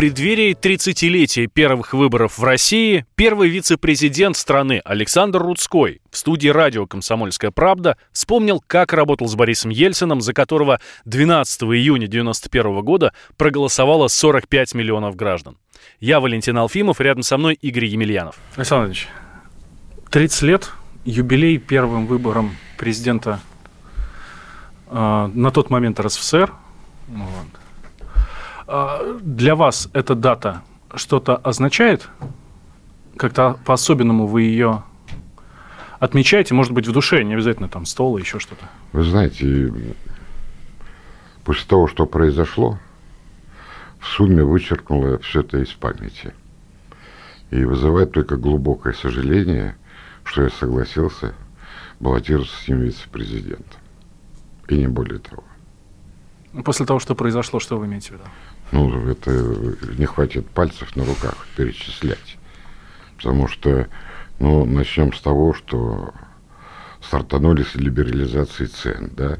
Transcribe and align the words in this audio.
Преддверии 0.00 0.56
30-летия 0.56 1.46
первых 1.46 1.92
выборов 1.92 2.38
в 2.38 2.42
России 2.42 3.04
первый 3.16 3.50
вице-президент 3.50 4.34
страны 4.34 4.80
Александр 4.82 5.42
Рудской 5.42 6.00
в 6.10 6.16
студии 6.16 6.48
радио 6.48 6.86
«Комсомольская 6.86 7.50
правда» 7.50 7.98
вспомнил, 8.10 8.64
как 8.66 8.94
работал 8.94 9.28
с 9.28 9.34
Борисом 9.34 9.70
Ельцином, 9.70 10.22
за 10.22 10.32
которого 10.32 10.80
12 11.04 11.64
июня 11.64 12.06
1991 12.06 12.80
года 12.80 13.12
проголосовало 13.36 14.08
45 14.08 14.72
миллионов 14.72 15.16
граждан. 15.16 15.58
Я 15.98 16.20
Валентин 16.20 16.56
Алфимов, 16.56 16.98
рядом 17.02 17.22
со 17.22 17.36
мной 17.36 17.58
Игорь 17.60 17.84
Емельянов. 17.84 18.36
Александр 18.56 18.86
Ильич, 18.86 19.06
30 20.10 20.42
лет, 20.44 20.70
юбилей 21.04 21.58
первым 21.58 22.06
выбором 22.06 22.56
президента 22.78 23.40
э, 24.86 25.30
на 25.34 25.50
тот 25.50 25.68
момент 25.68 26.00
РСФСР. 26.00 26.54
Вот. 27.08 27.59
Э, 28.70 29.18
для 29.20 29.56
вас 29.56 29.88
эта 29.92 30.14
дата 30.14 30.62
что-то 30.94 31.36
означает? 31.36 32.08
Как-то 33.16 33.58
по-особенному 33.64 34.26
вы 34.28 34.42
ее 34.42 34.84
отмечаете? 35.98 36.54
Может 36.54 36.72
быть, 36.72 36.86
в 36.86 36.92
душе, 36.92 37.24
не 37.24 37.34
обязательно 37.34 37.68
там 37.68 37.84
стол 37.84 38.16
и 38.16 38.20
еще 38.20 38.38
что-то? 38.38 38.64
Вы 38.92 39.02
знаете, 39.02 39.74
после 41.44 41.66
того, 41.66 41.88
что 41.88 42.06
произошло, 42.06 42.78
в 43.98 44.06
сумме 44.06 44.44
вычеркнуло 44.44 45.18
все 45.18 45.40
это 45.40 45.58
из 45.58 45.70
памяти. 45.70 46.32
И 47.50 47.64
вызывает 47.64 48.12
только 48.12 48.36
глубокое 48.36 48.92
сожаление, 48.92 49.76
что 50.22 50.44
я 50.44 50.50
согласился 50.50 51.34
баллотироваться 51.98 52.56
с 52.62 52.68
ним 52.68 52.82
вице-президентом. 52.82 53.80
И 54.68 54.76
не 54.76 54.86
более 54.86 55.18
того. 55.18 55.42
После 56.64 56.86
того, 56.86 57.00
что 57.00 57.14
произошло, 57.14 57.60
что 57.60 57.78
вы 57.78 57.86
имеете 57.86 58.10
в 58.10 58.12
виду? 58.12 58.24
Ну, 58.72 59.08
это 59.08 59.30
не 59.98 60.06
хватит 60.06 60.48
пальцев 60.50 60.94
на 60.96 61.04
руках 61.04 61.46
перечислять. 61.56 62.38
Потому 63.16 63.48
что, 63.48 63.88
ну, 64.38 64.64
начнем 64.64 65.12
с 65.12 65.20
того, 65.20 65.54
что 65.54 66.14
стартанули 67.02 67.62
с 67.62 67.74
либерализации 67.74 68.66
цен, 68.66 69.10
да. 69.16 69.38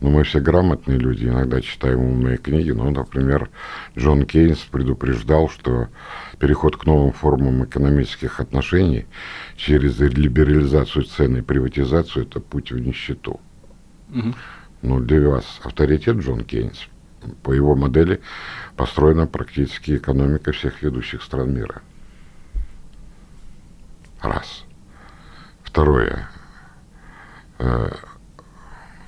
Но 0.00 0.08
мы 0.08 0.24
все 0.24 0.40
грамотные 0.40 0.98
люди, 0.98 1.26
иногда 1.26 1.60
читаем 1.60 2.00
умные 2.00 2.38
книги. 2.38 2.70
Ну, 2.70 2.90
например, 2.90 3.50
Джон 3.98 4.24
Кейнс 4.24 4.60
предупреждал, 4.60 5.50
что 5.50 5.88
переход 6.38 6.78
к 6.78 6.86
новым 6.86 7.12
формам 7.12 7.64
экономических 7.64 8.40
отношений 8.40 9.06
через 9.56 9.98
либерализацию 9.98 11.04
цен 11.04 11.36
и 11.36 11.42
приватизацию– 11.42 12.24
это 12.26 12.40
путь 12.40 12.72
в 12.72 12.78
нищету. 12.78 13.40
Угу. 14.08 14.34
Ну, 14.82 15.00
для 15.00 15.28
вас 15.28 15.60
авторитет 15.62 16.16
Джон 16.16 16.44
Кейнс. 16.44 16.88
По 17.42 17.52
его 17.52 17.74
модели 17.74 18.20
построена 18.76 19.26
практически 19.26 19.96
экономика 19.96 20.52
всех 20.52 20.82
ведущих 20.82 21.22
стран 21.22 21.54
мира. 21.54 21.82
Раз. 24.22 24.64
Второе. 25.62 26.28
Э, 27.58 27.90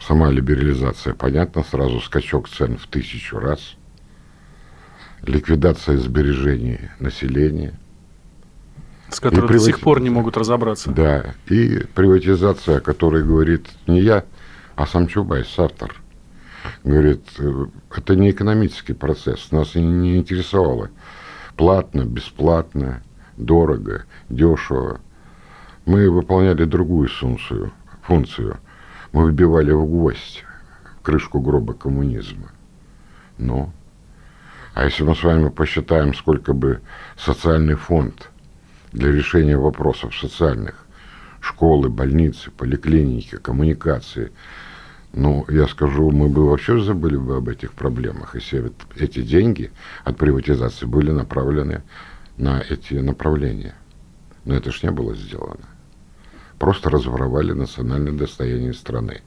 сама 0.00 0.30
либерализация, 0.30 1.14
понятно, 1.14 1.64
сразу 1.64 2.00
скачок 2.00 2.48
цен 2.48 2.76
в 2.76 2.86
тысячу 2.86 3.38
раз. 3.38 3.76
Ликвидация 5.22 5.96
сбережений 5.96 6.90
населения. 6.98 7.78
С 9.08 9.20
которой 9.20 9.46
привати... 9.46 9.70
до 9.70 9.76
сих 9.76 9.80
пор 9.80 10.00
не 10.00 10.10
могут 10.10 10.36
разобраться. 10.36 10.90
Да, 10.90 11.34
и 11.46 11.84
приватизация, 11.94 12.78
о 12.78 12.80
которой 12.80 13.22
говорит 13.22 13.66
не 13.86 14.00
я, 14.00 14.24
а 14.74 14.86
сам 14.86 15.06
Чубайс, 15.06 15.58
автор. 15.58 16.01
Говорит, 16.84 17.24
это 17.94 18.16
не 18.16 18.30
экономический 18.30 18.92
процесс, 18.92 19.50
нас 19.50 19.74
не 19.74 20.16
интересовало. 20.16 20.90
Платно, 21.56 22.04
бесплатно, 22.04 23.02
дорого, 23.36 24.04
дешево. 24.28 25.00
Мы 25.84 26.10
выполняли 26.10 26.64
другую 26.64 27.08
функцию, 27.08 27.72
функцию– 28.02 28.58
мы 29.12 29.24
выбивали 29.24 29.72
в 29.72 29.86
гвоздь 29.86 30.44
крышку 31.02 31.40
гроба 31.40 31.74
коммунизма. 31.74 32.50
Ну, 33.38 33.72
а 34.74 34.84
если 34.84 35.02
мы 35.04 35.14
с 35.14 35.22
вами 35.22 35.50
посчитаем, 35.50 36.14
сколько 36.14 36.54
бы 36.54 36.80
социальный 37.16 37.74
фонд 37.74 38.30
для 38.92 39.12
решения 39.12 39.56
вопросов 39.56 40.16
социальных, 40.16 40.86
школы, 41.40 41.90
больницы, 41.90 42.50
поликлиники, 42.50 43.36
коммуникации, 43.36 44.32
ну, 45.12 45.44
я 45.48 45.66
скажу, 45.68 46.10
мы 46.10 46.28
бы 46.28 46.48
вообще 46.48 46.80
забыли 46.80 47.16
бы 47.16 47.36
об 47.36 47.48
этих 47.48 47.72
проблемах, 47.72 48.34
если 48.34 48.72
эти 48.96 49.22
деньги 49.22 49.70
от 50.04 50.16
приватизации 50.16 50.86
были 50.86 51.10
направлены 51.10 51.82
на 52.36 52.60
эти 52.60 52.94
направления. 52.94 53.74
Но 54.44 54.54
это 54.54 54.72
ж 54.72 54.82
не 54.82 54.90
было 54.90 55.14
сделано 55.14 55.66
просто 56.62 56.90
разворовали 56.90 57.50
национальное 57.50 58.12
достояние 58.12 58.72
страны. 58.72 59.22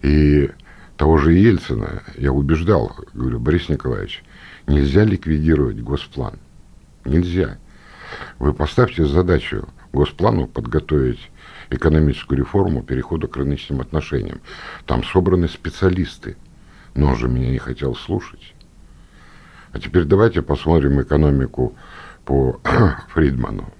И 0.00 0.50
того 0.96 1.18
же 1.18 1.34
Ельцина 1.34 2.02
я 2.16 2.32
убеждал, 2.32 2.96
говорю, 3.12 3.38
Борис 3.38 3.68
Николаевич, 3.68 4.24
нельзя 4.66 5.04
ликвидировать 5.04 5.82
госплан. 5.82 6.38
Нельзя. 7.04 7.58
Вы 8.38 8.54
поставьте 8.54 9.04
задачу 9.04 9.68
госплану 9.92 10.46
подготовить 10.46 11.30
экономическую 11.74 12.38
реформу 12.38 12.82
перехода 12.82 13.26
к 13.26 13.36
рыночным 13.36 13.80
отношениям. 13.80 14.40
Там 14.86 15.04
собраны 15.04 15.48
специалисты. 15.48 16.36
Но 16.94 17.08
он 17.08 17.16
же 17.16 17.28
меня 17.28 17.50
не 17.50 17.58
хотел 17.58 17.94
слушать. 17.94 18.54
А 19.72 19.80
теперь 19.80 20.04
давайте 20.04 20.42
посмотрим 20.42 21.02
экономику 21.02 21.74
по 22.24 22.60
Фридману. 23.08 23.72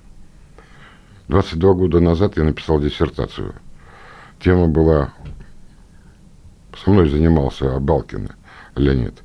22 1.29 1.75
года 1.75 2.01
назад 2.01 2.37
я 2.37 2.45
написал 2.45 2.81
диссертацию. 2.81 3.55
Тема 4.41 4.69
была... 4.69 5.13
Со 6.83 6.91
мной 6.91 7.09
занимался 7.09 7.77
Абалкин 7.77 8.31
Леонид 8.75 9.23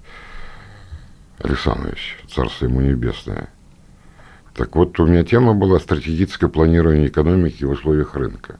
Александрович, 1.39 2.17
царство 2.29 2.65
ему 2.65 2.81
небесное. 2.81 3.49
Так 4.53 4.75
вот, 4.75 4.99
у 4.99 5.05
меня 5.05 5.23
тема 5.23 5.53
была 5.53 5.79
стратегическое 5.79 6.47
планирование 6.47 7.07
экономики 7.07 7.63
в 7.63 7.71
условиях 7.71 8.15
рынка. 8.15 8.59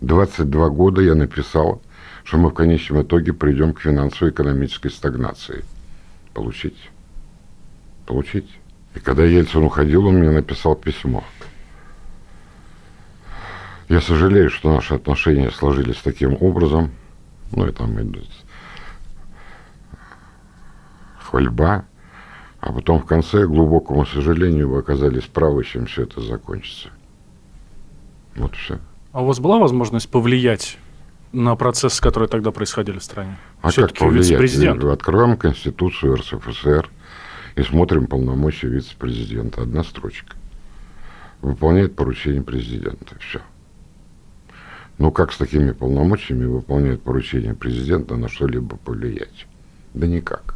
22 0.00 0.68
года 0.70 1.00
я 1.00 1.14
написал, 1.14 1.80
что 2.24 2.38
мы 2.38 2.50
в 2.50 2.54
конечном 2.54 3.02
итоге 3.02 3.32
придем 3.32 3.72
к 3.72 3.80
финансово-экономической 3.80 4.90
стагнации. 4.90 5.64
Получить. 6.34 6.90
Получить. 8.06 8.50
И 8.94 9.00
когда 9.00 9.24
Ельцин 9.24 9.64
уходил, 9.64 10.06
он 10.06 10.16
мне 10.18 10.30
написал 10.30 10.74
письмо– 10.74 11.24
я 13.88 14.00
сожалею, 14.00 14.50
что 14.50 14.72
наши 14.72 14.94
отношения 14.94 15.50
сложились 15.50 15.98
таким 16.02 16.36
образом. 16.40 16.90
Ну, 17.52 17.66
и 17.66 17.72
там 17.72 18.00
идет 18.02 18.26
хвальба. 21.20 21.84
А 22.64 22.72
потом 22.72 22.98
в 22.98 23.04
конце, 23.04 23.44
к 23.44 23.50
глубокому 23.50 24.06
сожалению, 24.06 24.70
вы 24.70 24.78
оказались 24.78 25.24
правы, 25.24 25.64
чем 25.64 25.84
все 25.84 26.04
это 26.04 26.22
закончится. 26.22 26.88
Вот 28.36 28.54
все. 28.56 28.78
А 29.12 29.22
у 29.22 29.26
вас 29.26 29.38
была 29.38 29.58
возможность 29.58 30.08
повлиять 30.08 30.78
на 31.32 31.56
процессы, 31.56 32.00
которые 32.00 32.26
тогда 32.26 32.52
происходили 32.52 32.98
в 32.98 33.04
стране? 33.04 33.36
А 33.60 33.70
как 33.70 33.92
повлиять? 33.92 34.38
Президент. 34.38 34.82
Открываем 34.82 35.36
Конституцию 35.36 36.16
РСФСР 36.16 36.88
и 37.56 37.62
смотрим 37.62 38.06
полномочия 38.06 38.68
вице-президента. 38.68 39.60
Одна 39.60 39.84
строчка. 39.84 40.34
Выполняет 41.42 41.94
поручение 41.94 42.42
президента. 42.42 43.14
Все. 43.20 43.42
Ну, 44.96 45.12
как 45.12 45.32
с 45.32 45.36
такими 45.36 45.72
полномочиями 45.72 46.46
выполняет 46.46 47.02
поручение 47.02 47.52
президента 47.52 48.16
на 48.16 48.28
что-либо 48.28 48.78
повлиять? 48.78 49.46
Да 49.92 50.06
никак. 50.06 50.53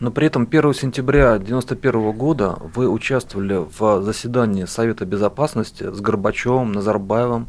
Но 0.00 0.10
при 0.10 0.26
этом 0.26 0.48
1 0.50 0.72
сентября 0.72 1.34
1991 1.34 2.12
года 2.12 2.56
вы 2.74 2.88
участвовали 2.88 3.66
в 3.78 4.02
заседании 4.02 4.64
Совета 4.64 5.04
Безопасности 5.04 5.92
с 5.92 6.00
Горбачевым, 6.00 6.72
Назарбаевым 6.72 7.48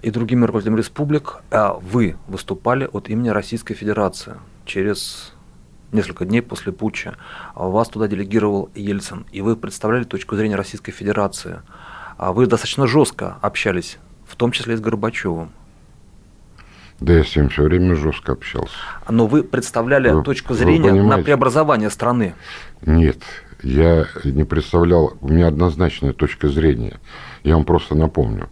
и 0.00 0.10
другими 0.10 0.46
руководителями 0.46 0.78
республик. 0.78 1.42
А 1.50 1.74
вы 1.74 2.16
выступали 2.28 2.88
от 2.90 3.10
имени 3.10 3.28
Российской 3.28 3.74
Федерации 3.74 4.36
через 4.64 5.34
несколько 5.92 6.24
дней 6.24 6.40
после 6.40 6.72
путча. 6.72 7.18
Вас 7.54 7.88
туда 7.88 8.08
делегировал 8.08 8.70
Ельцин, 8.74 9.26
и 9.30 9.42
вы 9.42 9.54
представляли 9.54 10.04
точку 10.04 10.36
зрения 10.36 10.56
Российской 10.56 10.92
Федерации. 10.92 11.60
А 12.16 12.32
вы 12.32 12.46
достаточно 12.46 12.86
жестко 12.86 13.36
общались 13.42 13.98
в 14.24 14.34
том 14.36 14.50
числе 14.52 14.74
и 14.74 14.76
с 14.78 14.80
Горбачевым. 14.80 15.50
Да 17.00 17.14
я 17.14 17.24
с 17.24 17.34
ним 17.34 17.48
все 17.48 17.62
время 17.62 17.94
жестко 17.94 18.32
общался. 18.32 18.74
Но 19.08 19.26
вы 19.26 19.42
представляли 19.42 20.10
вы, 20.10 20.22
точку 20.22 20.54
зрения 20.54 20.92
на 20.92 21.18
преобразование 21.18 21.88
страны. 21.88 22.34
Нет, 22.84 23.22
я 23.62 24.06
не 24.24 24.44
представлял, 24.44 25.16
у 25.20 25.28
меня 25.28 25.48
однозначная 25.48 26.12
точка 26.12 26.48
зрения. 26.48 27.00
Я 27.42 27.54
вам 27.54 27.64
просто 27.64 27.94
напомню. 27.94 28.48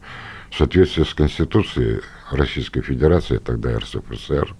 В 0.50 0.56
соответствии 0.56 1.04
с 1.04 1.12
Конституцией 1.12 2.00
Российской 2.30 2.80
Федерации, 2.80 3.36
тогда 3.36 3.78
РСФСР, 3.78 4.54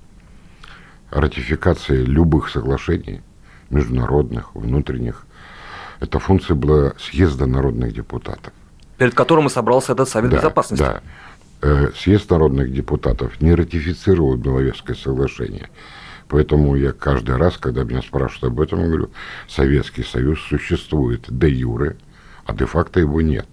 ратификация 1.10 2.04
любых 2.04 2.50
соглашений, 2.50 3.22
международных, 3.70 4.54
внутренних, 4.54 5.26
это 6.00 6.18
функция 6.18 6.54
была 6.54 6.92
съезда 6.98 7.46
народных 7.46 7.94
депутатов. 7.94 8.52
Перед 8.98 9.14
которым 9.14 9.46
и 9.46 9.50
собрался 9.50 9.92
этот 9.92 10.08
Совет 10.08 10.30
да, 10.30 10.36
Безопасности. 10.36 10.82
Да. 10.82 11.00
Э, 11.60 11.90
съезд 11.96 12.30
народных 12.30 12.72
депутатов 12.72 13.40
не 13.40 13.52
ратифицировал 13.52 14.36
Беловежское 14.36 14.94
соглашение. 14.94 15.68
Поэтому 16.28 16.76
я 16.76 16.92
каждый 16.92 17.36
раз, 17.36 17.56
когда 17.56 17.82
меня 17.82 18.00
спрашивают 18.00 18.52
об 18.52 18.60
этом, 18.60 18.84
говорю, 18.84 19.10
Советский 19.48 20.04
Союз 20.04 20.40
существует 20.42 21.24
де 21.28 21.48
юре, 21.48 21.96
а 22.44 22.54
де-факто 22.54 23.00
его 23.00 23.22
нет. 23.22 23.46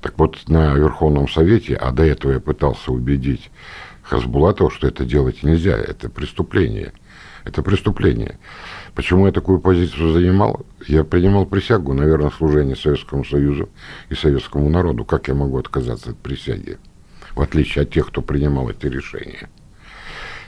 Так 0.00 0.16
вот, 0.16 0.48
на 0.48 0.74
Верховном 0.74 1.28
Совете, 1.28 1.74
а 1.74 1.90
до 1.90 2.04
этого 2.04 2.32
я 2.32 2.40
пытался 2.40 2.92
убедить 2.92 3.50
Хасбулатова, 4.02 4.70
что 4.70 4.86
это 4.86 5.04
делать 5.04 5.42
нельзя, 5.42 5.76
это 5.76 6.08
преступление. 6.08 6.92
Это 7.44 7.62
преступление. 7.62 8.38
Почему 8.94 9.26
я 9.26 9.32
такую 9.32 9.58
позицию 9.58 10.12
занимал? 10.12 10.66
Я 10.86 11.02
принимал 11.02 11.46
присягу, 11.46 11.94
наверное, 11.94 12.30
служение 12.30 12.76
Советскому 12.76 13.24
Союзу 13.24 13.70
и 14.08 14.14
советскому 14.14 14.68
народу. 14.68 15.04
Как 15.04 15.28
я 15.28 15.34
могу 15.34 15.58
отказаться 15.58 16.10
от 16.10 16.18
присяги? 16.18 16.78
В 17.38 17.42
отличие 17.42 17.84
от 17.84 17.90
тех, 17.92 18.08
кто 18.08 18.20
принимал 18.20 18.68
эти 18.68 18.86
решения. 18.86 19.48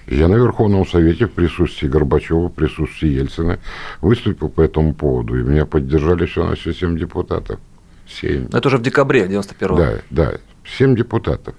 Я 0.08 0.26
на 0.26 0.34
Верховном 0.34 0.84
Совете 0.84 1.26
в 1.26 1.31
присутствии 1.31 1.87
Горбачева, 1.87 2.48
в 2.48 2.52
присутствии 2.52 3.10
Ельцина 3.10 3.60
выступил 4.00 4.48
по 4.48 4.60
этому 4.60 4.92
поводу, 4.92 5.38
и 5.38 5.42
меня 5.44 5.66
поддержали 5.66 6.26
все 6.26 6.44
на 6.44 6.56
все 6.56 6.72
семь 6.72 6.98
депутатов. 6.98 7.60
Семь. 8.08 8.48
Это 8.52 8.66
уже 8.66 8.78
в 8.78 8.82
декабре 8.82 9.26
91-го. 9.26 9.76
Да, 9.76 9.92
да, 10.10 10.32
семь 10.66 10.96
депутатов. 10.96 11.54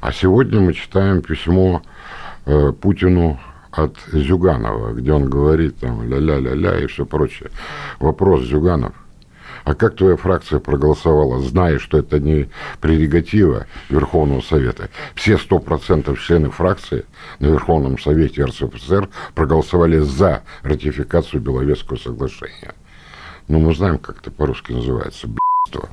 А 0.00 0.10
сегодня 0.10 0.58
мы 0.58 0.72
читаем 0.72 1.22
письмо 1.22 1.82
э, 2.46 2.72
Путину 2.72 3.38
от 3.70 3.96
Зюганова, 4.10 4.94
где 4.94 5.12
он 5.12 5.30
говорит 5.30 5.78
там 5.78 6.08
ля-ля-ля-ля 6.08 6.80
и 6.80 6.86
все 6.88 7.06
прочее. 7.06 7.52
Вопрос, 8.00 8.42
Зюганов, 8.46 8.94
а 9.64 9.74
как 9.74 9.96
твоя 9.96 10.16
фракция 10.16 10.60
проголосовала, 10.60 11.40
зная, 11.40 11.78
что 11.78 11.98
это 11.98 12.20
не 12.20 12.50
прерогатива 12.80 13.66
Верховного 13.88 14.42
Совета? 14.42 14.90
Все 15.14 15.34
100% 15.34 16.16
членов 16.18 16.56
фракции 16.56 17.06
на 17.38 17.46
Верховном 17.46 17.98
Совете 17.98 18.44
РСФСР 18.44 19.08
проголосовали 19.34 19.98
за 19.98 20.42
ратификацию 20.62 21.40
Беловежского 21.40 21.96
соглашения. 21.96 22.74
Ну, 23.48 23.58
мы 23.58 23.74
знаем, 23.74 23.98
как 23.98 24.18
это 24.20 24.30
по-русски 24.30 24.72
называется. 24.72 25.28
Б***ство. 25.28 25.88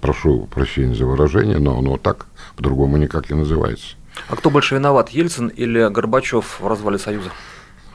Прошу 0.00 0.46
прощения 0.46 0.94
за 0.94 1.06
выражение, 1.06 1.58
но 1.58 1.78
оно 1.78 1.96
так, 1.96 2.26
по-другому 2.56 2.96
никак 2.96 3.30
не 3.30 3.36
называется. 3.36 3.94
А 4.28 4.34
кто 4.36 4.50
больше 4.50 4.74
виноват, 4.74 5.10
Ельцин 5.10 5.48
или 5.48 5.88
Горбачев 5.88 6.60
в 6.60 6.66
развале 6.66 6.98
Союза? 6.98 7.30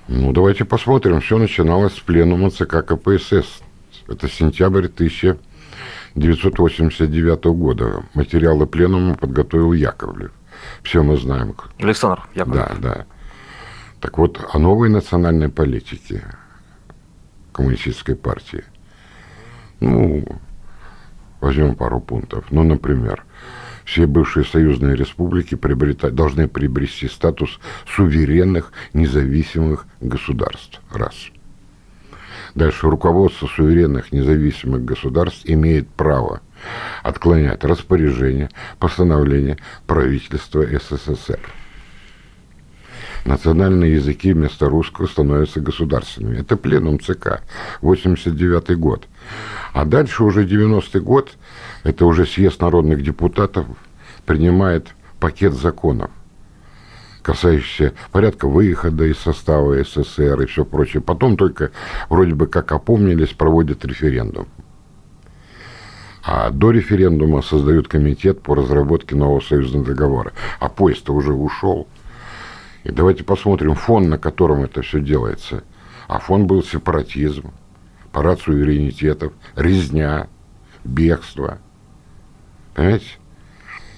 Ну, 0.07 0.31
давайте 0.31 0.63
посмотрим. 0.63 1.19
Все 1.19 1.37
начиналось 1.37 1.93
с 1.95 1.99
пленума 1.99 2.49
ЦК 2.49 2.85
КПСС. 2.85 3.61
Это 4.07 4.29
сентябрь 4.29 4.85
1989 4.85 7.45
года. 7.45 8.03
Материалы 8.13 8.65
пленума 8.65 9.15
подготовил 9.15 9.73
Яковлев. 9.73 10.31
Все 10.83 11.03
мы 11.03 11.17
знаем. 11.17 11.53
Александр 11.79 12.25
Яковлев. 12.33 12.79
Да, 12.79 12.81
да. 12.81 13.05
Так 13.99 14.17
вот, 14.17 14.39
о 14.53 14.59
новой 14.59 14.89
национальной 14.89 15.49
политике 15.49 16.23
коммунистической 17.51 18.15
партии. 18.15 18.63
Ну, 19.79 20.23
возьмем 21.41 21.75
пару 21.75 21.99
пунктов. 21.99 22.45
Ну, 22.51 22.63
например, 22.63 23.25
все 23.83 24.05
бывшие 24.05 24.45
союзные 24.45 24.95
республики 24.95 25.55
приобретать, 25.55 26.13
должны 26.13 26.47
приобрести 26.47 27.07
статус 27.07 27.59
суверенных 27.95 28.71
независимых 28.93 29.87
государств. 29.99 30.79
Раз. 30.91 31.31
Дальше 32.57 32.89
руководство 32.89 33.45
суверенных 33.45 34.11
независимых 34.11 34.83
государств 34.83 35.43
имеет 35.45 35.87
право 35.89 36.41
отклонять 37.03 37.63
распоряжение, 37.63 38.49
постановление 38.79 39.57
правительства 39.85 40.65
СССР. 40.65 41.39
Национальные 43.25 43.93
языки 43.93 44.33
вместо 44.33 44.67
русского 44.69 45.05
становятся 45.05 45.61
государственными. 45.61 46.39
Это 46.39 46.57
пленум 46.57 46.99
ЦК, 46.99 47.43
89 47.81 48.75
год. 48.79 49.07
А 49.73 49.85
дальше 49.85 50.23
уже 50.23 50.43
90-й 50.43 50.99
год, 50.99 51.33
это 51.83 52.07
уже 52.07 52.25
съезд 52.25 52.59
народных 52.59 53.03
депутатов 53.03 53.67
принимает 54.25 54.87
пакет 55.19 55.53
законов, 55.53 56.09
касающийся 57.27 57.93
порядка 58.13 58.47
выхода 58.47 59.03
из 59.03 59.17
состава 59.17 59.83
СССР 59.83 60.43
и 60.43 60.45
все 60.45 60.63
прочее. 60.63 61.01
Потом 61.01 61.35
только 61.35 61.71
вроде 62.07 62.33
бы 62.33 62.47
как 62.47 62.71
опомнились, 62.71 63.33
проводят 63.33 63.83
референдум. 63.83 64.47
А 66.23 66.51
до 66.51 66.71
референдума 66.71 67.41
создают 67.41 67.89
комитет 67.89 68.41
по 68.41 68.55
разработке 68.55 69.17
нового 69.17 69.41
союзного 69.41 69.87
договора. 69.87 70.31
А 70.61 70.69
поезд-то 70.69 71.13
уже 71.13 71.33
ушел. 71.33 71.89
И 72.85 72.91
давайте 72.93 73.25
посмотрим 73.25 73.75
фон, 73.75 74.07
на 74.07 74.17
котором 74.17 74.63
это 74.63 74.81
все 74.81 75.01
делается. 75.01 75.65
А 76.07 76.19
фон 76.19 76.47
был 76.47 76.63
сепаратизм, 76.63 77.51
парад 78.13 78.39
суверенитетов, 78.39 79.33
резня, 79.57 80.27
бегство. 80.85 81.57
Понимаете? 82.73 83.17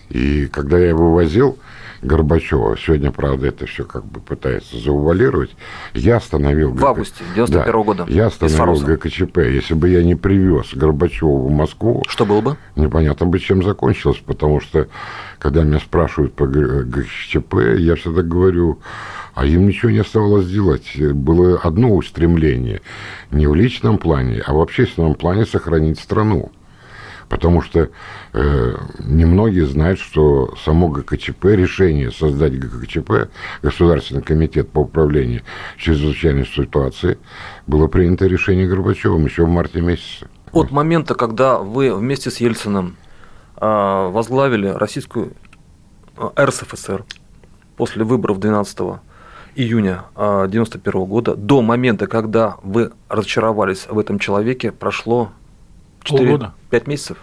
И 0.10 0.48
когда 0.48 0.80
я 0.80 0.96
вывозил 0.96 1.60
Горбачева, 2.02 2.78
сегодня, 2.78 3.12
правда, 3.12 3.48
это 3.48 3.66
все 3.66 3.84
как 3.84 4.06
бы 4.06 4.20
пытается 4.20 4.78
заувалировать, 4.78 5.52
я 5.94 6.18
остановил... 6.18 6.72
В 6.72 6.86
августе 6.86 7.24
91 7.36 7.74
-го 7.74 7.78
да, 7.78 7.84
года. 7.84 8.06
Я 8.08 8.28
остановил 8.28 8.80
ГКЧП. 8.80 9.38
Если 9.40 9.74
бы 9.74 9.90
я 9.90 10.04
не 10.04 10.16
привез 10.16 10.74
Горбачева 10.74 11.48
в 11.48 11.52
Москву... 11.52 12.04
Что 12.08 12.26
было 12.26 12.42
бы? 12.42 12.58
Непонятно 12.76 13.26
бы, 13.26 13.40
чем 13.40 13.64
закончилось, 13.64 14.22
потому 14.26 14.62
что, 14.62 14.88
когда 15.40 15.64
меня 15.64 15.80
спрашивают 15.80 16.34
по 16.34 16.48
ГКЧП, 16.48 17.78
я 17.78 17.96
всегда 17.96 18.22
говорю, 18.22 18.80
а 19.36 19.46
им 19.46 19.68
ничего 19.68 19.92
не 19.92 20.00
оставалось 20.00 20.50
делать. 20.50 20.98
Было 20.98 21.60
одно 21.60 21.96
устремление, 21.96 22.82
не 23.32 23.48
в 23.48 23.56
личном 23.56 23.98
плане, 23.98 24.42
а 24.46 24.54
в 24.54 24.62
общественном 24.62 25.16
плане 25.16 25.46
сохранить 25.46 26.00
страну. 26.00 26.52
Потому 27.30 27.62
что 27.62 27.90
э, 28.34 28.76
немногие 29.00 29.68
знают, 29.68 30.00
что 30.00 30.56
само 30.66 30.90
ГКЧП, 30.90 31.46
решение 31.46 32.12
создать 32.12 32.58
ГКЧП, 32.58 33.30
Государственный 33.62 34.24
комитет 34.24 34.70
по 34.70 34.80
управлению 34.80 35.44
чрезвычайной 35.78 36.48
ситуации, 36.48 37.20
было 37.68 37.88
принято 37.88 38.26
решение 38.26 38.68
Горбачевым 38.68 39.26
еще 39.26 39.46
в 39.46 39.50
марте 39.50 39.80
месяце. 39.80 40.28
От 40.52 40.72
момента, 40.72 41.14
когда 41.14 41.60
вы 41.60 41.94
вместе 41.94 42.32
с 42.32 42.38
Ельциным 42.38 42.98
э, 43.58 44.10
возглавили 44.12 44.68
российскую 44.68 45.34
э, 46.18 46.30
РСФСР 46.36 47.06
после 47.78 48.04
выборов 48.04 48.40
12 48.40 48.80
июня 49.56 50.06
1991 50.16 51.06
года 51.06 51.36
до 51.36 51.62
момента, 51.62 52.08
когда 52.08 52.58
вы 52.64 52.92
разочаровались 53.08 53.86
в 53.88 54.00
этом 54.00 54.18
человеке, 54.18 54.72
прошло 54.72 55.32
4, 56.04 56.26
Полгода. 56.26 56.54
5 56.70 56.88
месяцев? 56.88 57.18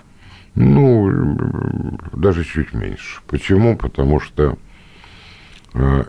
Ну, 0.55 1.11
даже 2.13 2.45
чуть 2.45 2.73
меньше. 2.73 3.21
Почему? 3.27 3.77
Потому 3.77 4.21
что 4.21 4.57
э, 5.75 6.05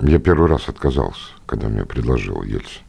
я 0.00 0.18
первый 0.18 0.48
раз 0.48 0.68
отказался, 0.68 1.32
когда 1.46 1.68
мне 1.68 1.84
предложил 1.84 2.42
Ельцин. 2.42 2.82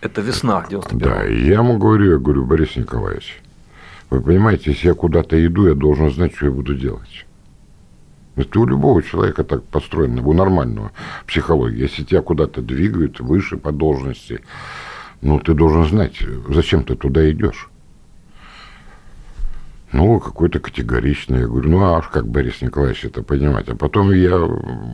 Это 0.00 0.22
весна 0.22 0.64
91 0.68 0.98
Да, 0.98 1.26
и 1.26 1.44
я 1.44 1.56
ему 1.56 1.76
говорю, 1.78 2.12
я 2.12 2.18
говорю, 2.18 2.46
Борис 2.46 2.76
Николаевич, 2.76 3.42
вы 4.08 4.22
понимаете, 4.22 4.70
если 4.70 4.88
я 4.88 4.94
куда-то 4.94 5.44
иду, 5.46 5.66
я 5.66 5.74
должен 5.74 6.10
знать, 6.10 6.34
что 6.34 6.46
я 6.46 6.52
буду 6.52 6.74
делать. 6.74 7.26
Это 8.36 8.60
у 8.60 8.66
любого 8.66 9.02
человека 9.02 9.44
так 9.44 9.62
построено, 9.64 10.26
у 10.26 10.32
нормального 10.32 10.92
психологии. 11.26 11.82
Если 11.82 12.04
тебя 12.04 12.22
куда-то 12.22 12.62
двигают 12.62 13.20
выше 13.20 13.58
по 13.58 13.72
должности, 13.72 14.40
ну, 15.22 15.38
ты 15.38 15.54
должен 15.54 15.84
знать, 15.86 16.22
зачем 16.48 16.84
ты 16.84 16.94
туда 16.94 17.30
идешь. 17.30 17.68
Ну, 19.92 20.20
какой-то 20.20 20.60
категоричный. 20.60 21.40
Я 21.40 21.46
говорю, 21.46 21.68
ну, 21.68 21.82
а 21.82 22.00
как 22.00 22.28
Борис 22.28 22.62
Николаевич 22.62 23.04
это 23.04 23.22
понимать? 23.22 23.68
А 23.68 23.74
потом 23.74 24.12
я 24.12 24.48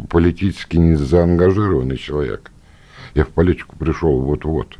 политически 0.08 0.78
не 0.78 0.96
заангажированный 0.96 1.98
человек. 1.98 2.50
Я 3.14 3.24
в 3.24 3.28
политику 3.28 3.76
пришел 3.76 4.20
вот-вот. 4.20 4.78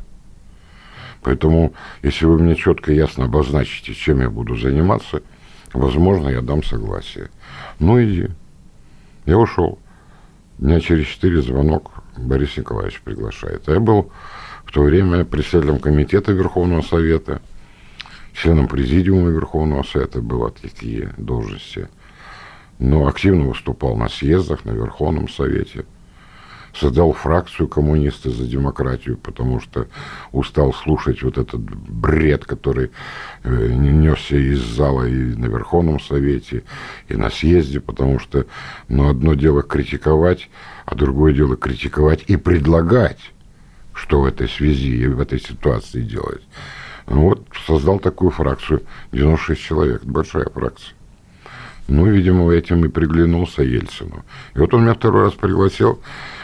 Поэтому, 1.21 1.73
если 2.03 2.25
вы 2.25 2.39
мне 2.39 2.55
четко 2.55 2.91
и 2.91 2.95
ясно 2.95 3.25
обозначите, 3.25 3.93
чем 3.93 4.21
я 4.21 4.29
буду 4.29 4.55
заниматься, 4.55 5.21
возможно, 5.73 6.29
я 6.29 6.41
дам 6.41 6.63
согласие. 6.63 7.29
Ну, 7.79 8.01
иди. 8.03 8.29
Я 9.25 9.37
ушел. 9.37 9.79
Дня 10.57 10.79
через 10.79 11.05
четыре 11.05 11.41
звонок 11.41 11.91
Борис 12.17 12.57
Николаевич 12.57 13.01
приглашает. 13.01 13.69
А 13.69 13.73
я 13.73 13.79
был 13.79 14.11
в 14.67 14.71
то 14.71 14.81
время 14.81 15.25
председателем 15.25 15.79
комитета 15.79 16.31
Верховного 16.33 16.81
Совета, 16.81 17.41
членом 18.33 18.67
президиума 18.67 19.29
Верховного 19.29 19.83
Совета, 19.83 20.21
было 20.21 20.51
такие 20.51 21.13
должности. 21.17 21.87
Но 22.77 23.07
активно 23.07 23.45
выступал 23.45 23.95
на 23.95 24.09
съездах, 24.09 24.65
на 24.65 24.71
Верховном 24.71 25.29
Совете– 25.29 25.85
создал 26.79 27.13
фракцию 27.13 27.67
коммунисты 27.67 28.29
за 28.29 28.45
демократию, 28.45 29.17
потому 29.17 29.59
что 29.59 29.87
устал 30.31 30.73
слушать 30.73 31.23
вот 31.23 31.37
этот 31.37 31.61
бред, 31.61 32.45
который 32.45 32.91
э, 33.43 33.67
несся 33.67 34.37
из 34.37 34.59
зала 34.59 35.07
и 35.07 35.13
на 35.13 35.45
Верховном 35.45 35.99
Совете, 35.99 36.63
и 37.07 37.15
на 37.15 37.29
съезде, 37.29 37.79
потому 37.79 38.19
что 38.19 38.45
ну, 38.87 39.09
одно 39.09 39.33
дело 39.33 39.63
критиковать, 39.63 40.49
а 40.85 40.95
другое 40.95 41.33
дело 41.33 41.55
критиковать 41.55 42.23
и 42.27 42.37
предлагать, 42.37 43.19
что 43.97 44.21
в 44.21 44.25
этой 44.25 44.47
связи 44.47 44.95
и 44.95 45.07
в 45.07 45.19
этой 45.19 45.39
ситуации 45.39 46.01
делать. 46.01 46.43
Вот 47.07 47.47
создал 47.65 47.99
такую 47.99 48.31
фракцию, 48.31 48.83
96 49.11 49.61
человек, 49.61 50.03
большая 50.03 50.45
фракция. 50.45 50.93
Ну, 51.87 52.05
видимо, 52.05 52.51
этим 52.51 52.83
и 52.85 52.89
приглянулся 52.89 53.63
Ельцину. 53.63 54.25
И 54.55 54.59
вот 54.59 54.73
он 54.73 54.83
меня 54.83 54.93
второй 54.93 55.23
раз 55.23 55.33
пригласил, 55.33 56.01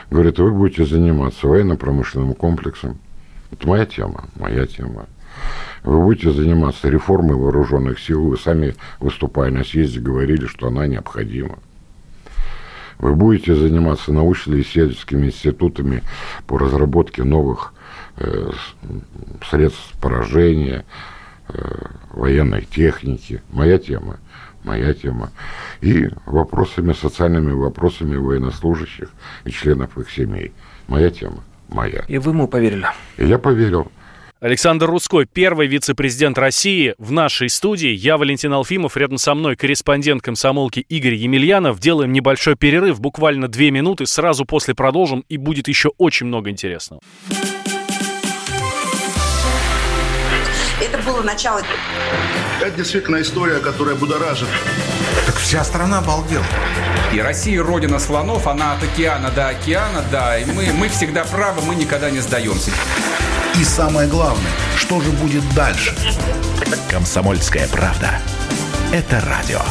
говорит, 0.09 0.39
вы 0.39 0.51
будете 0.51 0.85
заниматься 0.85 1.47
военно-промышленным 1.47 2.33
комплексом. 2.33 2.97
Это 3.51 3.67
моя 3.67 3.85
тема, 3.85 4.29
моя 4.35 4.65
тема. 4.65 5.07
Вы 5.83 6.01
будете 6.01 6.31
заниматься 6.31 6.87
реформой 6.89 7.35
вооруженных 7.35 7.99
сил. 7.99 8.23
Вы 8.29 8.37
сами, 8.37 8.75
выступая 8.99 9.51
на 9.51 9.65
съезде, 9.65 9.99
говорили, 9.99 10.45
что 10.45 10.67
она 10.67 10.87
необходима. 10.87 11.59
Вы 13.03 13.15
будете 13.15 13.53
заниматься 13.53 14.13
научно-исследовательскими 14.13 15.25
институтами 15.25 16.03
по 16.47 16.57
разработке 16.57 17.25
новых 17.25 17.73
э, 18.15 18.49
средств 19.49 19.91
поражения, 19.99 20.85
э, 21.49 21.85
военной 22.11 22.61
техники. 22.63 23.43
Моя 23.51 23.77
тема 23.77 24.19
моя 24.63 24.93
тема, 24.93 25.31
и 25.81 26.07
вопросами, 26.25 26.93
социальными 26.93 27.51
вопросами 27.51 28.15
военнослужащих 28.15 29.09
и 29.43 29.51
членов 29.51 29.97
их 29.97 30.09
семей. 30.09 30.53
Моя 30.87 31.09
тема, 31.09 31.43
моя. 31.67 32.05
И 32.07 32.17
вы 32.17 32.31
ему 32.31 32.47
поверили? 32.47 32.87
И 33.17 33.25
я 33.25 33.37
поверил. 33.37 33.91
Александр 34.43 34.87
Русской, 34.87 35.25
первый 35.25 35.67
вице-президент 35.67 36.37
России 36.37 36.95
в 36.97 37.13
нашей 37.13 37.47
студии. 37.47 37.91
Я 37.91 38.17
Валентин 38.17 38.51
Алфимов, 38.51 38.97
рядом 38.97 39.17
со 39.17 39.35
мной 39.35 39.55
корреспондент 39.55 40.21
комсомолки 40.21 40.81
Игорь 40.89 41.13
Емельянов. 41.13 41.79
Делаем 41.79 42.11
небольшой 42.11 42.57
перерыв, 42.57 42.99
буквально 42.99 43.47
две 43.47 43.71
минуты, 43.71 44.05
сразу 44.05 44.43
после 44.43 44.75
продолжим, 44.75 45.23
и 45.29 45.37
будет 45.37 45.69
еще 45.69 45.91
очень 45.97 46.25
много 46.25 46.49
интересного. 46.49 46.99
Это 50.81 50.97
было 51.05 51.21
начало. 51.21 51.61
Это 52.59 52.75
действительно 52.75 53.21
история, 53.21 53.59
которая 53.59 53.95
будоражит. 53.95 54.49
Так 55.25 55.37
вся 55.37 55.63
страна 55.63 55.99
обалдела. 55.99 56.43
И 57.13 57.19
Россия 57.21 57.63
родина 57.63 57.97
слонов, 57.97 58.45
она 58.45 58.73
от 58.73 58.83
океана 58.83 59.31
до 59.31 59.47
океана, 59.47 60.03
да, 60.11 60.37
и 60.37 60.43
мы, 60.43 60.73
мы 60.73 60.89
всегда 60.89 61.23
правы, 61.23 61.61
мы 61.65 61.75
никогда 61.75 62.11
не 62.11 62.19
сдаемся. 62.19 62.71
И 63.59 63.63
самое 63.63 64.07
главное, 64.07 64.51
что 64.75 64.99
же 64.99 65.11
будет 65.11 65.43
дальше? 65.53 65.95
Комсомольская 66.89 67.67
правда. 67.67 68.19
Это 68.91 69.21
радио. 69.21 69.61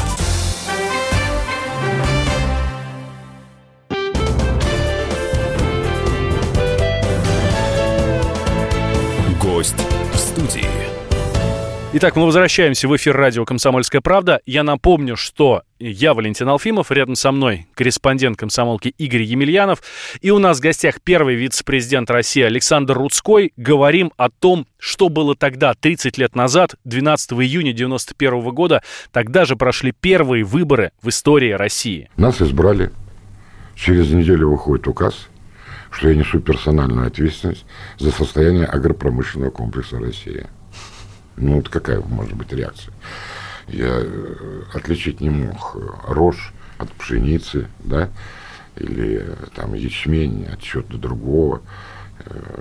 Итак, 11.95 12.17
мы 12.17 12.25
возвращаемся 12.25 12.89
в 12.89 12.97
эфир 12.97 13.15
радио 13.15 13.45
«Комсомольская 13.45 14.01
правда». 14.01 14.41
Я 14.47 14.63
напомню, 14.63 15.15
что 15.15 15.61
я 15.79 16.15
Валентин 16.15 16.49
Алфимов, 16.49 16.91
рядом 16.91 17.17
со 17.17 17.33
мной 17.33 17.67
корреспондент 17.75 18.39
комсомолки 18.39 18.95
Игорь 18.97 19.25
Емельянов. 19.25 19.83
И 20.23 20.31
у 20.31 20.39
нас 20.39 20.57
в 20.57 20.63
гостях 20.63 21.03
первый 21.03 21.35
вице-президент 21.35 22.11
России 22.11 22.43
Александр 22.43 22.95
Рудской. 22.95 23.53
Говорим 23.59 24.11
о 24.17 24.31
том, 24.31 24.67
что 24.79 25.11
было 25.11 25.37
тогда, 25.37 25.75
30 25.75 26.17
лет 26.17 26.35
назад, 26.35 26.77
12 26.85 27.33
июня 27.33 27.75
91 27.75 28.41
года. 28.55 28.83
Тогда 29.11 29.45
же 29.45 29.57
прошли 29.57 29.93
первые 29.93 30.45
выборы 30.45 30.93
в 31.03 31.11
истории 31.11 31.53
России. 31.53 32.09
Нас 32.17 32.41
избрали. 32.41 32.91
Через 33.75 34.11
неделю 34.11 34.49
выходит 34.49 34.89
указ, 34.89 35.29
что 35.91 36.09
я 36.09 36.15
несу 36.15 36.41
персональную 36.41 37.07
ответственность 37.07 37.67
за 37.99 38.13
состояние 38.13 38.65
агропромышленного 38.65 39.51
комплекса 39.51 39.99
России. 39.99 40.47
Ну, 41.37 41.57
вот 41.57 41.69
какая 41.69 42.01
может 42.01 42.35
быть 42.35 42.53
реакция? 42.53 42.93
Я 43.69 44.01
э, 44.01 44.63
отличить 44.75 45.21
не 45.21 45.31
мог 45.31 45.77
э, 45.77 45.81
рожь 46.09 46.53
от 46.79 46.91
пшеницы, 46.93 47.69
да, 47.81 48.11
или 48.77 49.23
э, 49.23 49.35
там 49.55 49.75
ячмень 49.75 50.47
от 50.47 50.61
чего-то 50.61 50.99
другого, 50.99 51.63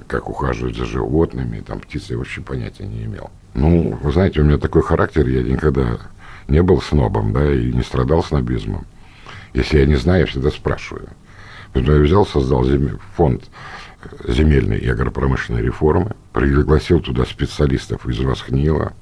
как 0.08 0.28
ухаживать 0.28 0.76
за 0.76 0.86
животными, 0.86 1.60
там 1.60 1.80
птицы 1.80 2.14
я 2.14 2.18
вообще 2.18 2.42
понятия 2.42 2.86
не 2.86 3.04
имел. 3.04 3.30
Ну, 3.54 3.96
вы 4.02 4.12
знаете, 4.12 4.42
у 4.42 4.44
меня 4.44 4.58
такой 4.58 4.82
характер, 4.82 5.28
я 5.28 5.44
никогда 5.44 6.00
не 6.48 6.64
был 6.64 6.82
снобом, 6.82 7.32
да, 7.32 7.54
и 7.54 7.72
не 7.72 7.84
страдал 7.84 8.24
снобизмом. 8.24 8.88
Если 9.54 9.78
я 9.78 9.86
не 9.86 9.98
знаю, 9.98 10.22
я 10.22 10.26
всегда 10.26 10.50
спрашиваю. 10.50 11.10
Поэтому 11.74 11.98
я 11.98 12.04
взял, 12.04 12.26
создал 12.26 12.66
фонд 13.16 13.44
земельной 14.28 14.80
и 14.80 14.90
агропромышленной 14.90 15.62
реформы, 15.62 16.16
пригласил 16.34 17.00
туда 17.00 17.26
специалистов 17.26 18.08
из 18.08 18.20
Восхнила, 18.20 18.94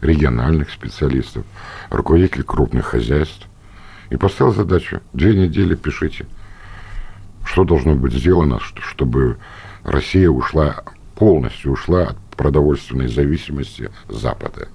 региональных 0.00 0.70
специалистов, 0.70 1.44
руководителей 1.90 2.42
крупных 2.42 2.86
хозяйств, 2.86 3.46
и 4.10 4.16
поставил 4.16 4.52
задачу, 4.52 5.00
две 5.12 5.34
недели 5.34 5.74
пишите, 5.74 6.26
что 7.44 7.64
должно 7.64 7.94
быть 7.94 8.12
сделано, 8.12 8.60
чтобы 8.60 9.38
Россия 9.84 10.28
ушла, 10.28 10.84
полностью 11.14 11.72
ушла 11.72 12.08
от 12.08 12.18
продовольственной 12.36 13.08
зависимости 13.08 13.90
Запада, 14.08 14.68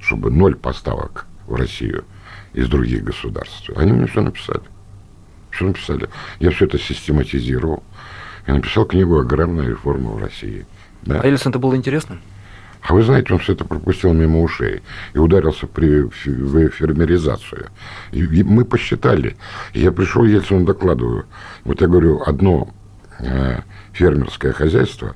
чтобы 0.00 0.30
ноль 0.30 0.56
поставок 0.56 1.26
в 1.46 1.54
Россию 1.54 2.04
из 2.52 2.68
других 2.68 3.04
государств. 3.04 3.70
Они 3.76 3.92
мне 3.92 4.06
все 4.06 4.22
написали. 4.22 4.62
Все 5.50 5.66
написали. 5.66 6.08
Я 6.38 6.50
все 6.50 6.66
это 6.66 6.78
систематизировал. 6.78 7.82
Я 8.46 8.54
написал 8.54 8.84
книгу 8.84 9.18
«Аграрная 9.18 9.68
реформа 9.68 10.10
в 10.12 10.18
России». 10.22 10.66
Да? 11.02 11.20
А 11.20 11.26
Ельцин 11.26 11.50
это 11.50 11.58
было 11.58 11.74
интересно? 11.74 12.18
А 12.82 12.94
вы 12.94 13.02
знаете, 13.02 13.34
он 13.34 13.40
все 13.40 13.52
это 13.52 13.64
пропустил 13.64 14.12
мимо 14.12 14.40
ушей 14.40 14.82
и 15.12 15.18
ударился 15.18 15.66
при, 15.66 16.02
в 16.02 16.70
фермеризацию. 16.70 17.66
И, 18.10 18.24
и 18.24 18.42
мы 18.42 18.64
посчитали. 18.64 19.36
Я 19.74 19.92
пришел 19.92 20.24
Ельцину 20.24 20.64
докладываю. 20.64 21.26
Вот 21.64 21.80
я 21.82 21.88
говорю, 21.88 22.22
одно 22.24 22.72
э, 23.18 23.60
фермерское 23.92 24.52
хозяйство, 24.52 25.14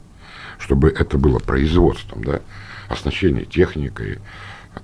чтобы 0.59 0.91
это 0.91 1.17
было 1.17 1.38
производством, 1.38 2.23
да, 2.23 2.41
оснащение 2.88 3.47
техникой, 3.47 4.19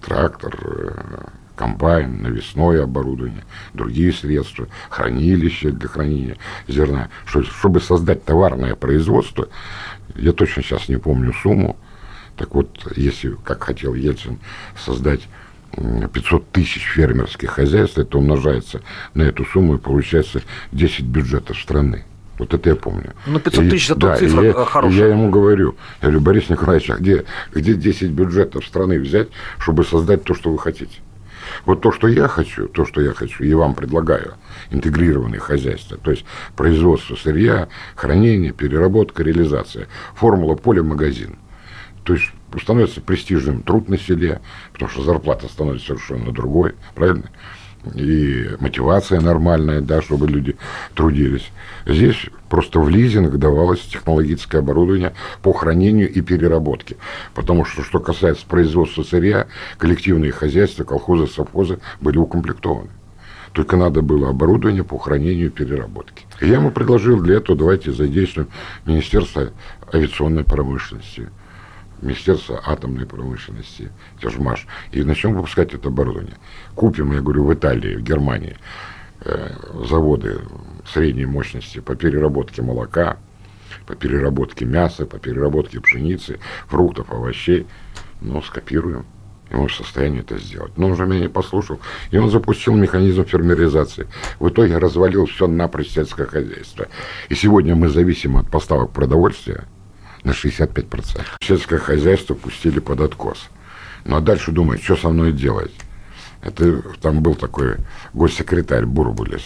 трактор, 0.00 0.59
э, 0.62 1.25
комбайн, 1.61 2.23
навесное 2.23 2.85
оборудование, 2.85 3.45
другие 3.75 4.14
средства, 4.14 4.66
хранилище 4.88 5.71
для 5.71 5.88
хранения 5.88 6.37
зерна. 6.66 7.11
Что, 7.26 7.42
чтобы 7.42 7.83
создать 7.83 8.25
товарное 8.25 8.75
производство, 8.75 9.49
я 10.17 10.33
точно 10.33 10.62
сейчас 10.62 10.88
не 10.88 10.97
помню 10.97 11.33
сумму, 11.43 11.76
так 12.37 12.55
вот, 12.55 12.93
если, 12.97 13.37
как 13.45 13.64
хотел 13.64 13.95
Ельцин, 13.95 14.38
создать 14.79 15.21
500 15.76 16.50
тысяч 16.50 16.83
фермерских 16.83 17.50
хозяйств, 17.50 17.99
это 17.99 18.19
умножается 18.19 18.81
на 19.14 19.23
эту 19.23 19.45
сумму, 19.45 19.75
и 19.76 19.79
получается 19.79 20.43
10 20.73 21.05
бюджетов 21.05 21.59
страны. 21.61 22.05
Вот 22.38 22.55
это 22.55 22.71
я 22.71 22.76
помню. 22.76 23.12
Ну, 23.26 23.38
500 23.38 23.69
тысяч 23.69 23.90
это 23.90 24.00
да, 24.00 24.17
цифра 24.17 24.43
я, 24.43 24.52
хорошая. 24.52 24.99
Я 24.99 25.07
ему 25.09 25.29
говорю, 25.29 25.76
я 26.00 26.09
говорю, 26.09 26.21
Борис 26.21 26.49
Николаевич, 26.49 26.88
а 26.90 26.97
где, 26.97 27.25
где 27.55 27.75
10 27.75 28.11
бюджетов 28.11 28.64
страны 28.64 28.99
взять, 28.99 29.29
чтобы 29.59 29.85
создать 29.85 30.25
то, 30.25 30.35
что 30.35 30.50
вы 30.50 30.59
хотите? 30.59 31.00
Вот 31.64 31.80
то, 31.80 31.92
что 31.92 32.09
я 32.09 32.28
хочу, 32.28 32.69
то, 32.69 32.85
что 32.85 33.00
я 33.00 33.12
хочу, 33.12 33.45
и 33.45 33.52
вам 33.54 33.75
предлагаю, 33.75 34.35
интегрированные 34.71 35.40
хозяйства, 35.40 35.97
то 35.99 36.11
есть 36.11 36.25
производство 36.57 37.16
сырья, 37.16 37.69
хранение, 37.95 38.52
переработка, 38.52 39.23
реализация. 39.23 39.88
Формула 40.14 40.54
поле 40.54 40.83
магазин. 40.83 41.37
То 42.04 42.14
есть 42.14 42.30
становится 42.61 43.00
престижным 43.00 43.62
труд 43.62 43.88
на 43.88 43.99
селе, 43.99 44.40
потому 44.73 44.90
что 44.90 45.02
зарплата 45.02 45.49
становится 45.49 45.88
совершенно 45.88 46.33
другой, 46.33 46.75
правильно? 46.95 47.30
И 47.94 48.50
мотивация 48.60 49.20
нормальная, 49.20 49.80
да, 49.80 50.02
чтобы 50.02 50.28
люди 50.28 50.56
трудились. 50.94 51.50
Здесь 51.87 52.26
просто 52.49 52.80
в 52.80 52.88
лизинг 52.88 53.37
давалось 53.37 53.80
технологическое 53.80 54.60
оборудование 54.60 55.14
по 55.42 55.52
хранению 55.52 56.10
и 56.10 56.20
переработке. 56.20 56.96
Потому 57.34 57.64
что, 57.64 57.82
что 57.82 58.00
касается 58.00 58.44
производства 58.46 59.02
сырья, 59.02 59.46
коллективные 59.78 60.32
хозяйства, 60.32 60.84
колхозы, 60.84 61.26
совхозы 61.26 61.78
были 62.00 62.18
укомплектованы. 62.18 62.90
Только 63.52 63.76
надо 63.76 64.02
было 64.02 64.30
оборудование 64.30 64.84
по 64.84 64.99
хранению 64.99 65.46
и 65.46 65.50
переработке. 65.50 66.25
Я 66.40 66.54
ему 66.54 66.70
предложил 66.70 67.20
для 67.20 67.38
этого, 67.38 67.58
давайте 67.58 67.92
задействуем 67.92 68.49
Министерство 68.87 69.50
авиационной 69.92 70.44
промышленности, 70.44 71.28
Министерство 72.02 72.61
атомной 72.64 73.07
промышленности, 73.07 73.90
Тяжмаш, 74.21 74.66
и 74.92 75.02
начнем 75.02 75.35
выпускать 75.35 75.75
это 75.75 75.88
оборудование. 75.88 76.37
Купим, 76.75 77.12
я 77.12 77.21
говорю, 77.21 77.45
в 77.45 77.54
Италии, 77.54 77.97
в 77.97 78.02
Германии 78.02 78.57
э, 79.21 79.50
заводы 79.88 80.40
средней 80.87 81.26
мощности 81.26 81.80
по 81.80 81.95
переработке 81.95 82.62
молока, 82.62 83.19
по 83.87 83.95
переработке 83.95 84.64
мяса, 84.64 85.07
по 85.07 85.19
переработке 85.19 85.80
пшеницы, 85.80 86.38
фруктов, 86.69 87.11
овощей. 87.11 87.66
Ну, 88.21 88.42
скопируем. 88.42 89.07
И 89.50 89.54
он 89.54 89.69
в 89.69 89.75
состоянии 89.75 90.21
это 90.21 90.38
сделать. 90.38 90.76
Но 90.76 90.88
он 90.88 90.97
же 90.97 91.07
меня 91.07 91.21
не 91.21 91.28
послушал. 91.28 91.80
И 92.11 92.19
он 92.19 92.30
запустил 92.30 92.75
механизм 92.75 93.25
фермеризации. 93.25 94.07
В 94.38 94.49
итоге 94.49 94.78
развалил 94.78 95.26
все 95.26 95.47
напрочь 95.47 95.90
сельское 95.90 96.26
хозяйство. 96.26 96.87
И 97.28 97.35
сегодня 97.35 97.75
мы 97.75 97.88
зависим 97.88 98.37
от 98.37 98.49
поставок 98.49 98.92
продовольствия 98.92 99.64
на 100.25 100.31
65%. 100.31 101.23
Сельское 101.41 101.79
хозяйство 101.79 102.35
пустили 102.35 102.81
под 102.81 103.00
откос. 103.00 103.49
Ну 104.05 104.17
а 104.17 104.21
дальше 104.21 104.53
думает, 104.53 104.83
что 104.83 104.97
со 104.97 105.09
мной 105.09 105.33
делать? 105.33 105.73
Это 106.43 106.83
там 107.00 107.23
был 107.23 107.35
такой 107.35 107.77
госсекретарь 108.15 108.87
Бурбулис. 108.87 109.45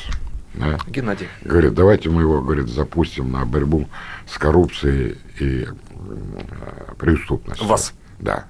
Да? 0.54 0.78
Геннадий. 0.86 1.28
Говорит, 1.42 1.74
давайте 1.74 2.10
мы 2.10 2.22
его, 2.22 2.40
говорит, 2.40 2.68
запустим 2.68 3.32
на 3.32 3.44
борьбу 3.44 3.88
с 4.28 4.38
коррупцией 4.38 5.18
и 5.40 5.66
э, 5.66 6.94
преступностью. 6.96 7.66
Вас? 7.66 7.92
Да. 8.20 8.44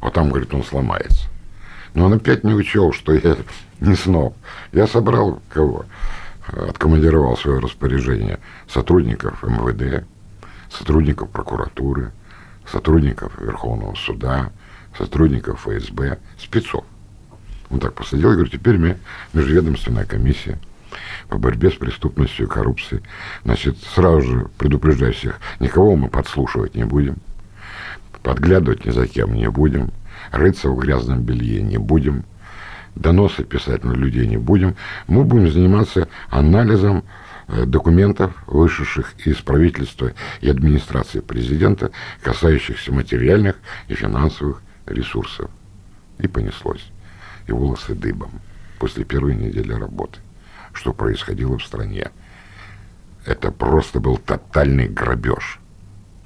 Вот 0.00 0.14
там, 0.14 0.30
говорит, 0.30 0.54
он 0.54 0.64
сломается. 0.64 1.28
Но 1.94 2.06
он 2.06 2.14
опять 2.14 2.42
не 2.42 2.54
учел, 2.54 2.92
что 2.92 3.12
я 3.12 3.36
не 3.80 3.94
сноб. 3.94 4.34
Я 4.72 4.86
собрал 4.86 5.42
кого? 5.50 5.84
Откомандировал 6.46 7.36
свое 7.36 7.60
распоряжение 7.60 8.40
сотрудников 8.66 9.42
МВД, 9.42 10.04
сотрудников 10.76 11.30
прокуратуры, 11.30 12.12
сотрудников 12.70 13.32
Верховного 13.40 13.94
суда, 13.94 14.50
сотрудников 14.96 15.66
ФСБ, 15.66 16.18
спецов. 16.38 16.84
Он 17.70 17.80
так 17.80 17.94
посадил 17.94 18.30
и 18.30 18.34
говорит, 18.34 18.52
теперь 18.52 18.78
мы 18.78 18.98
межведомственная 19.32 20.04
комиссия 20.04 20.58
по 21.28 21.38
борьбе 21.38 21.70
с 21.70 21.74
преступностью 21.74 22.46
и 22.46 22.48
коррупцией. 22.48 23.02
Значит, 23.44 23.78
сразу 23.94 24.20
же 24.20 24.48
предупреждаю 24.58 25.14
всех, 25.14 25.38
никого 25.58 25.96
мы 25.96 26.08
подслушивать 26.08 26.74
не 26.74 26.84
будем– 26.84 27.16
подглядывать 28.22 28.84
ни 28.84 28.90
за 28.90 29.06
кем 29.06 29.34
не 29.34 29.50
будем, 29.50 29.90
рыться 30.30 30.68
в 30.68 30.78
грязном 30.78 31.22
белье 31.22 31.62
не 31.62 31.78
будем, 31.78 32.24
доносы 32.94 33.44
писать 33.44 33.84
на 33.84 33.92
людей 33.92 34.26
не 34.26 34.36
будем. 34.36 34.76
Мы 35.06 35.24
будем 35.24 35.50
заниматься 35.50 36.08
анализом 36.30 37.04
документов, 37.48 38.32
вышедших 38.46 39.14
из 39.26 39.36
правительства 39.36 40.12
и 40.40 40.48
администрации 40.48 41.20
президента, 41.20 41.90
касающихся 42.22 42.92
материальных 42.92 43.56
и 43.88 43.94
финансовых 43.94 44.62
ресурсов. 44.86 45.50
И 46.18 46.28
понеслось. 46.28 46.86
И 47.46 47.52
волосы 47.52 47.94
дыбом 47.94 48.30
после 48.78 49.04
первой 49.04 49.34
недели 49.34 49.72
работы. 49.72 50.18
Что 50.72 50.92
происходило 50.92 51.58
в 51.58 51.64
стране. 51.64 52.10
Это 53.24 53.50
просто 53.50 54.00
был 54.00 54.16
тотальный 54.16 54.88
грабеж. 54.88 55.60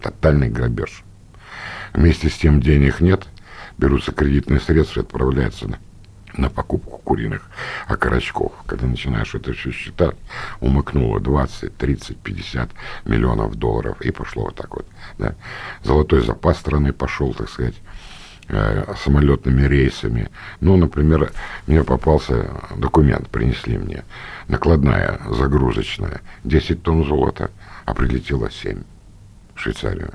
Тотальный 0.01 0.49
грабеж. 0.49 1.03
Вместе 1.93 2.29
с 2.29 2.37
тем 2.37 2.61
денег 2.61 3.01
нет, 3.01 3.27
берутся 3.79 4.13
кредитные 4.13 4.61
средства 4.61 5.01
и 5.01 5.03
отправляются 5.03 5.69
на, 6.37 6.51
покупку 6.51 6.99
куриных 6.99 7.43
окорочков. 7.87 8.53
Когда 8.67 8.87
начинаешь 8.87 9.35
это 9.35 9.53
все 9.53 9.71
считать, 9.71 10.17
умыкнуло 10.61 11.21
20, 11.21 11.77
30, 11.77 12.19
50 12.19 12.71
миллионов 13.05 13.57
долларов, 13.57 14.01
и 14.01 14.11
пошло 14.11 14.45
вот 14.45 14.57
так 14.57 14.75
вот. 14.75 14.87
Да. 15.19 15.35
Золотой 15.83 16.23
запас 16.23 16.59
страны 16.59 16.93
пошел, 16.93 17.35
так 17.35 17.49
сказать, 17.49 17.77
э, 18.49 18.95
самолетными 19.05 19.67
рейсами. 19.67 20.31
Ну, 20.61 20.77
например, 20.77 21.33
мне 21.67 21.85
попался 21.85 22.51
документ, 22.77 23.29
принесли 23.29 23.79
мне, 23.79 24.05
накладная, 24.49 25.21
загрузочная, 25.31 26.21
10 26.45 26.83
тонн 26.83 27.05
золота, 27.05 27.51
а 27.85 27.95
прилетело 27.95 28.51
7 28.51 28.83
в 29.55 29.61
Швейцарию. 29.61 30.13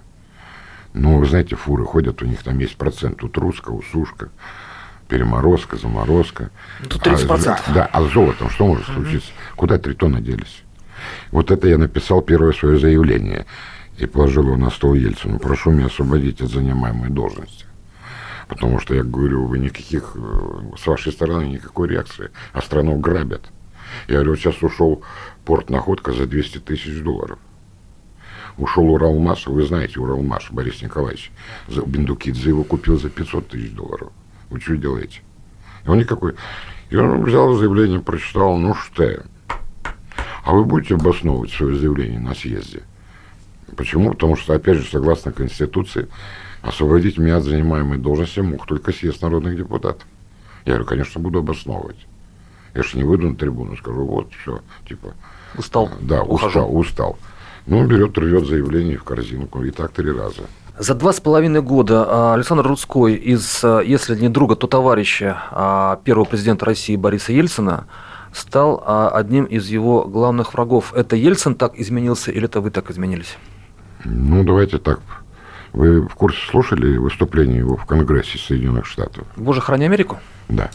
Ну, 0.93 1.19
вы 1.19 1.25
знаете, 1.25 1.55
фуры 1.55 1.85
ходят, 1.85 2.21
у 2.21 2.25
них 2.25 2.43
там 2.43 2.59
есть 2.59 2.75
процент. 2.75 3.17
Тут 3.17 3.37
русская, 3.37 3.71
усушка, 3.71 4.29
переморозка, 5.11 5.75
заморозка. 5.75 6.51
Тут 6.87 7.05
30%. 7.05 7.59
А, 7.67 7.73
да, 7.73 7.85
а 7.91 8.01
с 8.01 8.13
золотом 8.13 8.49
что 8.49 8.65
может 8.65 8.85
случиться? 8.85 9.29
Угу. 9.29 9.57
Куда 9.57 9.77
три 9.77 9.93
тонны 9.93 10.21
делись? 10.21 10.63
Вот 11.31 11.51
это 11.51 11.67
я 11.67 11.77
написал 11.77 12.21
первое 12.21 12.53
свое 12.53 12.79
заявление 12.79 13.45
и 13.97 14.05
положил 14.05 14.45
его 14.45 14.55
на 14.55 14.69
стол 14.69 14.93
Ельцину. 14.93 15.37
Прошу 15.37 15.71
меня 15.71 15.87
освободить 15.87 16.39
от 16.41 16.49
занимаемой 16.49 17.09
должности. 17.09 17.65
Потому 18.47 18.79
что 18.79 18.95
я 18.95 19.03
говорю, 19.03 19.47
вы 19.47 19.59
никаких, 19.59 20.13
э, 20.15 20.77
с 20.77 20.87
вашей 20.87 21.11
стороны 21.11 21.43
никакой 21.43 21.89
реакции, 21.89 22.31
а 22.53 22.61
страну 22.61 22.97
грабят. 22.97 23.41
Я 24.07 24.15
говорю, 24.15 24.37
сейчас 24.37 24.63
ушел 24.63 25.03
порт 25.43 25.69
находка 25.69 26.13
за 26.13 26.25
200 26.25 26.59
тысяч 26.59 27.01
долларов. 27.01 27.37
Ушел 28.57 28.89
Уралмаш, 28.89 29.47
вы 29.47 29.65
знаете 29.65 29.99
Уралмаш, 29.99 30.51
Борис 30.51 30.81
Николаевич, 30.81 31.31
за 31.67 31.81
Бендукидзе 31.81 32.49
его 32.49 32.63
купил 32.63 32.97
за 32.97 33.09
500 33.09 33.49
тысяч 33.49 33.71
долларов. 33.71 34.11
Вы 34.51 34.59
что 34.59 34.75
делаете? 34.75 35.21
И 35.85 35.89
он 35.89 35.97
никакой. 35.97 36.35
И 36.89 36.95
он 36.95 37.23
взял 37.23 37.53
заявление, 37.53 38.01
прочитал, 38.01 38.57
ну 38.57 38.75
что, 38.75 39.23
а 40.43 40.53
вы 40.53 40.65
будете 40.65 40.95
обосновывать 40.95 41.51
свое 41.51 41.77
заявление 41.77 42.19
на 42.19 42.35
съезде? 42.35 42.83
Почему? 43.77 44.11
Потому 44.11 44.35
что, 44.35 44.53
опять 44.53 44.77
же, 44.77 44.89
согласно 44.89 45.31
Конституции, 45.31 46.09
освободить 46.61 47.17
меня 47.17 47.37
от 47.37 47.45
занимаемой 47.45 47.97
должности 47.97 48.41
мог 48.41 48.67
только 48.67 48.91
съезд 48.91 49.21
народных 49.21 49.55
депутатов. 49.55 50.05
Я 50.65 50.73
говорю, 50.73 50.85
конечно, 50.85 51.21
буду 51.21 51.39
обосновывать. 51.39 52.05
Я 52.73 52.83
же 52.83 52.97
не 52.97 53.03
выйду 53.03 53.29
на 53.29 53.35
трибуну, 53.35 53.77
скажу, 53.77 54.05
вот, 54.05 54.31
все, 54.41 54.61
типа... 54.87 55.13
Устал. 55.57 55.89
Да, 56.01 56.23
Ухожу. 56.23 56.47
устал, 56.47 56.77
устал. 56.77 57.19
Ну, 57.65 57.79
он 57.79 57.87
берет, 57.87 58.17
рвет 58.17 58.45
заявление 58.45 58.97
в 58.97 59.03
корзинку. 59.03 59.63
И 59.63 59.71
так 59.71 59.91
три 59.91 60.11
раза. 60.11 60.43
За 60.81 60.95
два 60.95 61.13
с 61.13 61.19
половиной 61.21 61.61
года 61.61 62.07
а, 62.07 62.33
Александр 62.33 62.65
Рудской 62.65 63.13
из, 63.13 63.63
а, 63.63 63.81
если 63.81 64.15
не 64.15 64.29
друга, 64.29 64.55
то 64.55 64.65
товарища 64.65 65.37
а, 65.51 66.01
первого 66.03 66.25
президента 66.25 66.65
России 66.65 66.95
Бориса 66.95 67.33
Ельцина 67.33 67.85
стал 68.33 68.83
одним 69.13 69.43
из 69.43 69.67
его 69.67 70.05
главных 70.05 70.55
врагов. 70.55 70.95
Это 70.95 71.15
Ельцин 71.15 71.53
так 71.53 71.79
изменился 71.79 72.31
или 72.31 72.45
это 72.45 72.61
вы 72.61 72.71
так 72.71 72.89
изменились? 72.89 73.37
Ну, 74.05 74.43
давайте 74.43 74.79
так. 74.79 75.01
Вы 75.71 76.01
в 76.01 76.15
курсе 76.15 76.39
слушали 76.49 76.97
выступление 76.97 77.59
его 77.59 77.77
в 77.77 77.85
Конгрессе 77.85 78.39
Соединенных 78.39 78.87
Штатов? 78.87 79.27
Боже, 79.35 79.61
храни 79.61 79.85
Америку? 79.85 80.17
Да. 80.49 80.71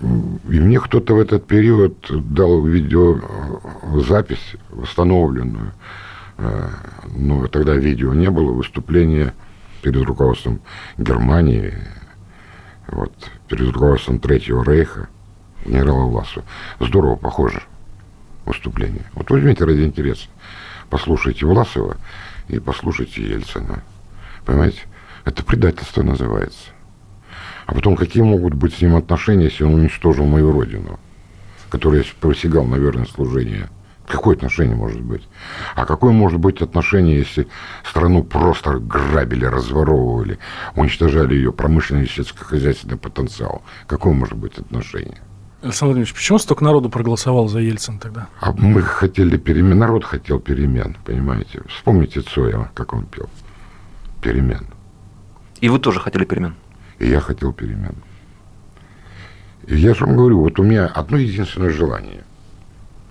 И 0.00 0.60
мне 0.60 0.78
кто-то 0.78 1.14
в 1.14 1.18
этот 1.18 1.48
период 1.48 1.96
дал 2.10 2.62
видеозапись 2.62 4.54
восстановленную. 4.70 5.72
Э, 6.38 6.70
но 7.14 7.46
тогда 7.48 7.74
видео 7.74 8.14
не 8.14 8.30
было, 8.30 8.52
выступление 8.52 9.34
перед 9.82 10.02
руководством 10.04 10.60
Германии, 10.96 11.74
вот, 12.86 13.12
перед 13.48 13.72
руководством 13.72 14.20
Третьего 14.20 14.64
Рейха, 14.64 15.08
генерала 15.66 16.04
Власова. 16.04 16.46
Здорово 16.80 17.16
похоже 17.16 17.62
выступление. 18.44 19.04
Вот 19.14 19.30
возьмите 19.30 19.64
ради 19.64 19.82
интереса, 19.82 20.28
послушайте 20.88 21.44
Власова 21.44 21.96
и 22.48 22.58
послушайте 22.58 23.22
Ельцина. 23.22 23.82
Понимаете? 24.46 24.82
Это 25.24 25.44
предательство 25.44 26.02
называется. 26.02 26.70
А 27.66 27.74
потом, 27.74 27.96
какие 27.96 28.22
могут 28.22 28.54
быть 28.54 28.74
с 28.74 28.80
ним 28.80 28.96
отношения, 28.96 29.44
если 29.44 29.64
он 29.64 29.74
уничтожил 29.74 30.24
мою 30.24 30.52
родину, 30.52 30.98
которая 31.68 32.02
просягал 32.20 32.64
на 32.64 32.76
верное 32.76 33.04
служение? 33.04 33.68
Какое 34.08 34.36
отношение 34.36 34.74
может 34.74 35.02
быть? 35.02 35.22
А 35.74 35.84
какое 35.84 36.12
может 36.12 36.40
быть 36.40 36.62
отношение, 36.62 37.18
если 37.18 37.46
страну 37.84 38.24
просто 38.24 38.78
грабили, 38.78 39.44
разворовывали, 39.44 40.38
уничтожали 40.74 41.34
ее 41.34 41.52
промышленный 41.52 42.04
и 42.04 42.08
сельскохозяйственный 42.08 42.96
потенциал? 42.96 43.62
Какое 43.86 44.14
может 44.14 44.36
быть 44.36 44.58
отношение? 44.58 45.20
Александр 45.60 45.90
Владимирович, 45.90 46.14
почему 46.14 46.38
столько 46.38 46.64
народу 46.64 46.88
проголосовал 46.88 47.48
за 47.48 47.58
Ельцин 47.58 47.98
тогда? 47.98 48.28
А 48.40 48.52
мы 48.52 48.80
хотели 48.80 49.36
перемен, 49.36 49.78
народ 49.78 50.04
хотел 50.04 50.38
перемен, 50.40 50.96
понимаете? 51.04 51.62
Вспомните 51.68 52.22
Цоя, 52.22 52.70
как 52.74 52.94
он 52.94 53.04
пел. 53.06 53.28
Перемен. 54.22 54.66
И 55.60 55.68
вы 55.68 55.78
тоже 55.80 56.00
хотели 56.00 56.24
перемен? 56.24 56.54
И 56.98 57.08
я 57.08 57.20
хотел 57.20 57.52
перемен. 57.52 57.96
И 59.66 59.76
я 59.76 59.94
же 59.94 60.06
вам 60.06 60.16
говорю, 60.16 60.40
вот 60.40 60.58
у 60.58 60.62
меня 60.62 60.86
одно 60.86 61.18
единственное 61.18 61.70
желание. 61.70 62.24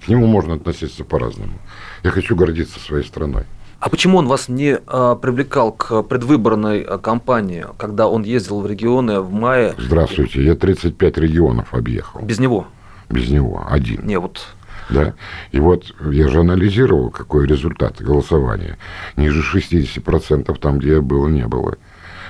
К 0.07 0.09
нему 0.09 0.25
можно 0.25 0.55
относиться 0.55 1.03
по-разному. 1.03 1.59
Я 2.01 2.11
хочу 2.11 2.35
гордиться 2.35 2.79
своей 2.79 3.03
страной. 3.03 3.43
А 3.79 3.89
почему 3.89 4.17
он 4.17 4.27
вас 4.27 4.47
не 4.47 4.79
а, 4.87 5.15
привлекал 5.15 5.73
к 5.73 6.01
предвыборной 6.03 6.81
а, 6.81 6.97
кампании, 6.97 7.65
когда 7.77 8.07
он 8.07 8.23
ездил 8.23 8.61
в 8.61 8.67
регионы 8.67 9.19
в 9.19 9.31
мае? 9.33 9.75
Здравствуйте, 9.77 10.43
я 10.43 10.55
35 10.55 11.17
регионов 11.17 11.73
объехал. 11.73 12.21
Без 12.21 12.39
него? 12.39 12.67
без 13.09 13.29
него, 13.29 13.65
один. 13.69 14.05
Не, 14.05 14.17
вот 14.17 14.47
да? 14.89 15.13
И 15.51 15.59
вот 15.59 15.93
я 16.11 16.29
же 16.29 16.39
анализировал, 16.39 17.09
какой 17.09 17.45
результат 17.45 18.01
голосования. 18.01 18.77
Ниже 19.17 19.41
60% 19.41 20.57
там, 20.59 20.79
где 20.79 20.93
я 20.93 21.01
был, 21.01 21.27
не 21.27 21.45
было. 21.45 21.75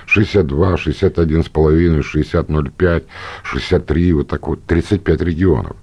62, 0.07 0.73
61,5, 0.73 2.01
60,05, 2.01 3.03
63, 3.43 4.13
вот 4.13 4.27
так 4.27 4.47
вот, 4.47 4.63
35 4.63 5.21
регионов. 5.21 5.75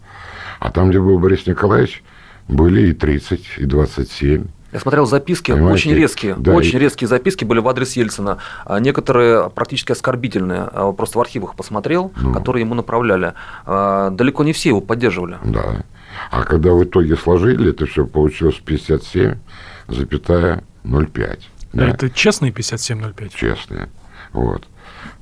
А 0.65 0.71
там, 0.71 0.89
где 0.89 0.99
был 0.99 1.19
Борис 1.19 1.47
Николаевич, 1.47 2.03
были 2.49 2.89
и 2.89 2.93
30, 2.95 3.59
и 3.59 3.67
27. 3.67 4.47
Я 4.73 4.81
смотрел 4.81 5.05
записки, 5.05 5.53
Понимаете? 5.53 5.75
очень 5.75 5.93
резкие, 5.95 6.35
Да, 6.39 6.55
очень 6.55 6.77
и- 6.77 6.79
резкие 6.81 7.07
записки 7.07 7.45
были 7.45 7.59
в 7.61 7.69
адрес 7.69 7.93
Ельцина. 7.97 8.39
А 8.65 8.81
Некоторые 8.81 9.51
практически 9.51 9.93
оскорбительные, 9.93 10.63
а, 10.63 10.93
просто 10.93 11.19
в 11.19 11.21
архивах 11.21 11.55
посмотрел, 11.55 12.13
Ну. 12.17 12.33
которые 12.33 12.63
ему 12.65 12.75
направляли. 12.75 13.35
А, 13.67 14.09
Далеко 14.09 14.43
не 14.43 14.55
все 14.55 14.71
его 14.71 14.81
поддерживали. 14.81 15.37
Да. 15.45 15.85
А 16.31 16.45
когда 16.45 16.73
в 16.73 16.83
итоге 16.83 17.15
сложили, 17.17 17.69
это 17.71 17.85
все 17.85 18.07
получилось 18.07 18.59
57,05. 18.65 21.41
А 21.75 21.77
Да, 21.77 21.89
это 21.89 22.09
честные 22.09 22.53
5705? 22.53 23.35
честные. 23.35 23.91
Вот. 24.33 24.67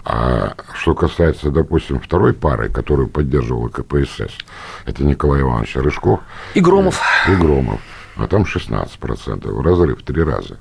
А 0.05 0.55
что 0.75 0.95
касается, 0.95 1.51
допустим, 1.51 2.01
второй 2.01 2.35
пары, 2.35 2.69
которую 2.69 3.09
поддерживала 3.09 3.69
КПСС, 3.69 4.37
это 4.85 5.05
Николай 5.05 5.43
Иванович 5.43 5.77
Рыжков 5.77 6.21
И 6.55 6.61
Громов. 6.61 7.01
и 7.29 7.35
Громов. 7.37 7.81
А 8.17 8.27
там 8.27 8.43
16%. 8.43 9.63
Разрыв 9.63 10.01
в 10.01 10.05
три 10.05 10.23
раза. 10.23 10.59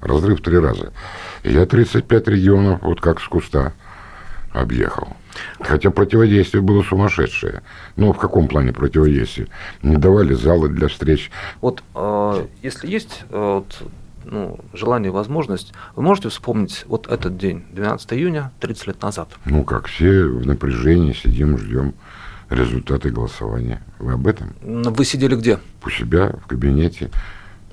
Разрыв 0.00 0.40
в 0.40 0.42
три 0.42 0.58
раза. 0.58 0.92
И 1.42 1.52
я 1.52 1.64
35 1.66 2.28
регионов 2.28 2.82
вот 2.82 3.00
как 3.00 3.20
с 3.20 3.24
куста 3.26 3.72
объехал. 4.52 5.16
Хотя 5.60 5.90
противодействие 5.90 6.62
было 6.62 6.82
сумасшедшее. 6.82 7.62
Ну, 7.96 8.12
в 8.12 8.18
каком 8.18 8.48
плане 8.48 8.72
противодействие? 8.72 9.48
Не 9.82 9.96
давали 9.96 10.34
залы 10.34 10.68
для 10.68 10.88
встреч. 10.88 11.30
Вот 11.60 11.82
э, 11.94 12.46
если 12.62 12.88
есть 12.88 13.24
э, 13.30 13.36
вот, 13.36 13.82
ну, 14.24 14.58
желание 14.72 15.08
и 15.10 15.12
возможность, 15.12 15.72
вы 15.96 16.02
можете 16.02 16.28
вспомнить 16.28 16.84
вот 16.88 17.06
этот 17.06 17.36
день, 17.36 17.64
12 17.72 18.12
июня, 18.14 18.52
30 18.60 18.86
лет 18.88 19.02
назад? 19.02 19.28
Ну, 19.44 19.64
как 19.64 19.86
все 19.86 20.24
в 20.24 20.46
напряжении 20.46 21.12
сидим, 21.12 21.58
ждем 21.58 21.94
результаты 22.50 23.10
голосования. 23.10 23.82
Вы 23.98 24.12
об 24.12 24.26
этом? 24.26 24.54
М, 24.62 24.82
Вы 24.82 25.04
сидели 25.04 25.34
где? 25.36 25.58
У 25.84 25.90
себя 25.90 26.32
в 26.42 26.46
кабинете. 26.46 27.10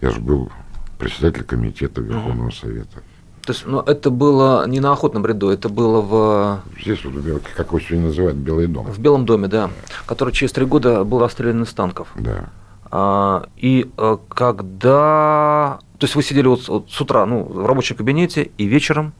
Я 0.01 0.12
же 0.12 0.19
был 0.19 0.51
председатель 0.99 1.43
комитета 1.43 2.01
Верховного 2.01 2.51
Совета. 2.51 3.01
То 3.45 3.53
есть, 3.53 3.65
ну, 3.67 3.79
это 3.79 4.10
было 4.10 4.67
не 4.67 4.79
на 4.79 4.91
охотном 4.91 5.23
ряду, 5.25 5.49
это 5.49 5.69
было 5.69 6.01
в, 6.01 6.62
Здесь, 6.81 7.05
вот, 7.05 7.43
как 7.55 7.67
его 7.67 7.79
сегодня 7.79 8.08
называют, 8.08 8.38
Белый 8.38 8.65
дом. 8.65 8.88
в 8.88 8.97
Белом 8.99 9.25
доме, 9.25 9.47
да, 9.47 9.69
который 10.08 10.34
через 10.34 10.51
три 10.51 10.65
года 10.65 11.03
был 11.03 11.19
расстрелян 11.19 11.62
из 11.62 11.71
танков. 11.71 12.08
Да. 12.15 12.49
А, 12.89 13.47
и 13.55 13.89
э, 13.97 14.17
когда... 14.29 15.79
То 15.99 16.05
есть 16.05 16.15
вы 16.15 16.23
сидели 16.23 16.47
вот, 16.47 16.63
с- 16.63 16.67
вот 16.69 16.89
с 16.91 16.99
утра 17.01 17.25
ну, 17.25 17.43
в 17.43 17.65
рабочем 17.65 17.95
кабинете 17.95 18.51
и 18.58 18.65
вечером 18.65 19.13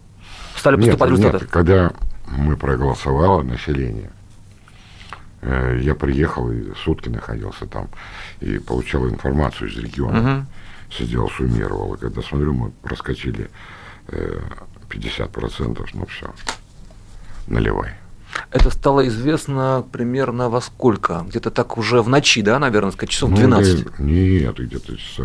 стали 0.58 0.76
Нет, 0.76 0.86
поступать 0.86 1.10
нет, 1.12 1.20
результаты? 1.20 1.46
когда 1.48 1.92
мы 2.28 2.58
проголосовало 2.58 3.44
население, 3.44 4.12
э, 5.42 5.80
я 5.82 5.96
приехал 5.96 6.52
и 6.52 6.74
сутки 6.84 7.10
находился 7.10 7.66
там 7.66 7.88
и 8.42 8.60
получал 8.60 9.08
информацию 9.08 9.70
из 9.70 9.78
региона. 9.78 10.20
Мгм. 10.22 10.48
Сидел, 10.92 11.30
суммировал. 11.30 11.96
И 11.96 11.98
когда 11.98 12.22
смотрю, 12.22 12.54
мы 12.54 12.72
проскочили 12.84 13.50
э, 14.10 14.40
50%, 14.90 15.86
ну 15.94 16.06
все, 16.06 16.32
наливай. 17.48 17.92
Это 18.52 18.70
стало 18.70 19.08
известно 19.08 19.86
примерно 19.92 20.50
во 20.50 20.60
сколько? 20.62 21.24
Где-то 21.28 21.52
так 21.52 21.78
уже 21.78 22.02
в 22.02 22.10
ночи, 22.10 22.42
да, 22.42 22.60
наверное, 22.60 22.92
сказать, 22.92 23.10
часов 23.10 23.30
Ну, 23.30 23.38
12? 23.38 23.84
да, 23.86 23.92
Нет, 24.00 24.58
где-то 24.60 24.98
часа... 24.98 25.24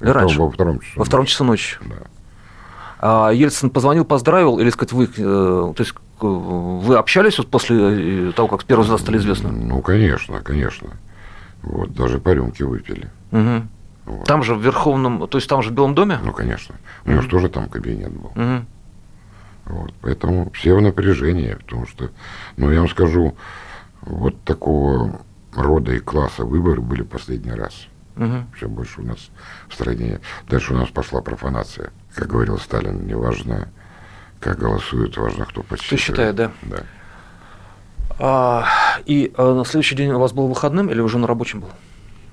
Или 0.00 0.10
раньше? 0.10 0.40
Во 0.40 0.50
втором 0.50 0.80
часу. 0.80 0.98
Во 0.98 1.04
втором 1.04 1.26
часу 1.26 1.44
ночи. 1.44 1.78
Да. 1.80 1.96
А 3.00 3.30
Ельцин 3.30 3.70
позвонил, 3.70 4.04
поздравил, 4.04 4.58
или 4.58 4.70
сказать, 4.70 4.92
вы, 4.92 5.04
э, 5.04 5.08
то 5.16 5.74
есть, 5.78 5.94
вы 6.20 6.96
общались 6.96 7.38
вот 7.38 7.48
после 7.48 8.28
э, 8.28 8.32
того, 8.32 8.48
как 8.48 8.64
первый 8.64 8.82
результаты 8.82 9.04
стали 9.04 9.18
известны? 9.18 9.50
Ну, 9.50 9.80
конечно, 9.82 10.40
конечно. 10.40 10.90
Вот, 11.62 11.92
даже 11.92 12.18
по 12.18 12.30
рюмке 12.30 12.64
выпили. 12.64 13.08
Мгм. 13.30 13.68
Вот. 14.04 14.26
Там 14.26 14.42
же 14.42 14.54
в 14.54 14.62
Верховном, 14.62 15.28
то 15.28 15.38
есть 15.38 15.48
там 15.48 15.62
же 15.62 15.70
в 15.70 15.74
Белом 15.74 15.94
доме? 15.94 16.18
Ну, 16.22 16.32
конечно. 16.32 16.74
У 17.04 17.10
него 17.10 17.22
же 17.22 17.28
тоже 17.28 17.48
там 17.48 17.68
кабинет 17.68 18.12
был. 18.12 18.32
Мгм. 18.34 18.66
Вот, 19.66 19.92
поэтому 20.00 20.50
все 20.52 20.74
в 20.74 20.80
напряжении, 20.80 21.54
потому 21.54 21.86
что, 21.86 22.10
ну, 22.56 22.70
я 22.70 22.80
вам 22.80 22.88
скажу, 22.88 23.36
вот 24.00 24.40
такого 24.42 25.20
рода 25.54 25.92
и 25.92 25.98
класса 25.98 26.44
выборы 26.44 26.80
были 26.80 27.02
последний 27.02 27.52
раз. 27.52 27.86
Мгм. 28.18 28.46
Все 28.56 28.68
больше 28.68 29.00
у 29.00 29.04
нас 29.04 29.30
в 29.68 29.74
стране. 29.74 30.20
Дальше 30.48 30.74
у 30.74 30.76
нас 30.76 30.88
пошла 30.90 31.20
профанация. 31.22 31.90
Как 32.14 32.26
говорил 32.28 32.58
Сталин, 32.58 33.06
не 33.06 33.14
важно, 33.14 33.68
как 34.40 34.58
голосуют, 34.58 35.16
важно, 35.16 35.46
кто 35.46 35.62
подсчитывает. 35.62 36.00
считает, 36.02 36.34
да? 36.36 36.50
Да. 36.62 36.82
А, 38.20 38.66
и 39.06 39.32
э, 39.36 39.52
на 39.54 39.64
следующий 39.64 39.94
день 39.94 40.10
у 40.10 40.18
вас 40.18 40.32
был 40.32 40.48
выходным 40.48 40.90
или 40.90 41.00
уже 41.00 41.18
на 41.18 41.26
рабочем 41.26 41.60
был? 41.60 41.68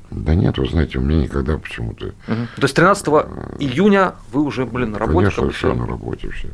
Да 0.10 0.34
нет, 0.34 0.58
вы 0.58 0.67
знаете, 0.67 0.98
у 0.98 1.02
меня 1.02 1.24
никогда 1.24 1.58
почему-то... 1.58 2.13
Мгм. 2.28 2.48
То 2.56 2.62
есть 2.63 2.76
13 2.76 3.08
июня 3.60 4.15
вы 4.32 4.41
уже 4.43 4.65
были 4.65 4.86
на 4.86 4.98
работе? 4.98 5.30
Конечно, 5.30 5.50
все 5.52 5.74
на 5.74 5.86
работе 5.86 6.30
все. 6.32 6.50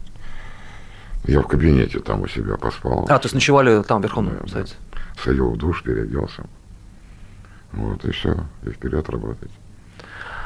Я 1.25 1.41
в 1.41 1.47
кабинете 1.47 1.99
там 1.99 2.21
у 2.21 2.27
себя 2.27 2.57
поспал. 2.57 3.05
А, 3.09 3.19
то 3.19 3.25
есть 3.25 3.35
ночевали 3.35 3.83
там, 3.83 4.01
в 4.01 4.03
Верховном 4.03 4.33
Да, 4.35 4.41
да. 4.43 4.47
Совете? 4.51 4.73
Сходил 5.17 5.51
в 5.51 5.57
душ, 5.57 5.83
переоделся. 5.83 6.45
Вот, 7.73 8.03
и 8.05 8.11
все, 8.11 8.35
и 8.65 8.69
вперед 8.69 9.09
работать. 9.09 9.49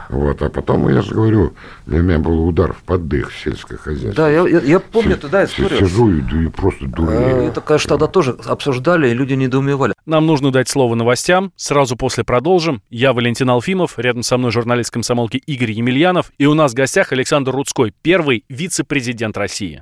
Вот, 0.07 0.39
а 0.43 0.49
потом, 0.51 0.87
я 0.93 1.01
же 1.01 1.15
говорю, 1.15 1.55
для 1.87 1.97
меня 1.99 2.19
был 2.19 2.47
удар 2.47 2.73
в 2.73 2.83
поддых 2.83 3.31
сельское 3.33 3.75
хозяйство. 3.77 4.25
Да, 4.25 4.29
я, 4.29 4.47
я- 4.47 4.59
я 4.61 4.79
помню 4.79 5.13
Си- 5.13 5.17
эту 5.17 5.29
да, 5.29 5.47
си- 5.47 5.53
историю. 5.63 5.79
Сижу 5.87 6.11
и, 6.11 6.45
и 6.45 6.47
просто 6.49 6.85
Э, 6.85 6.87
дурею. 6.89 7.37
Это, 7.47 7.59
конечно, 7.61 7.89
тогда 7.89 8.05
тоже 8.05 8.37
обсуждали, 8.45 9.09
и 9.09 9.13
люди 9.15 9.33
недоумевали. 9.33 9.95
Нам 10.05 10.27
нужно 10.27 10.51
дать 10.51 10.69
слово 10.69 10.93
новостям. 10.93 11.51
Сразу 11.55 11.95
после 11.95 12.23
продолжим. 12.23 12.83
Я 12.91 13.13
Валентин 13.13 13.49
Алфимов, 13.49 13.97
рядом 13.97 14.21
со 14.21 14.37
мной 14.37 14.51
журналист 14.51 14.91
комсомолки 14.91 15.37
Игорь 15.37 15.71
Емельянов. 15.71 16.31
И 16.37 16.45
у 16.45 16.53
нас 16.53 16.73
в 16.73 16.75
гостях 16.75 17.11
Александр 17.11 17.51
Рудской, 17.51 17.91
первый 18.03 18.45
вице-президент 18.47 19.35
России. 19.37 19.81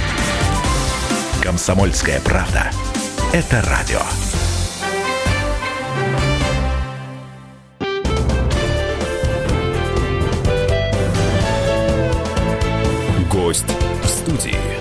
Комсомольская 1.41 2.19
правда. 2.21 2.71
Это 3.33 3.61
радио. 3.61 3.99
Гость 13.29 13.65
в 14.03 14.07
студии. 14.07 14.80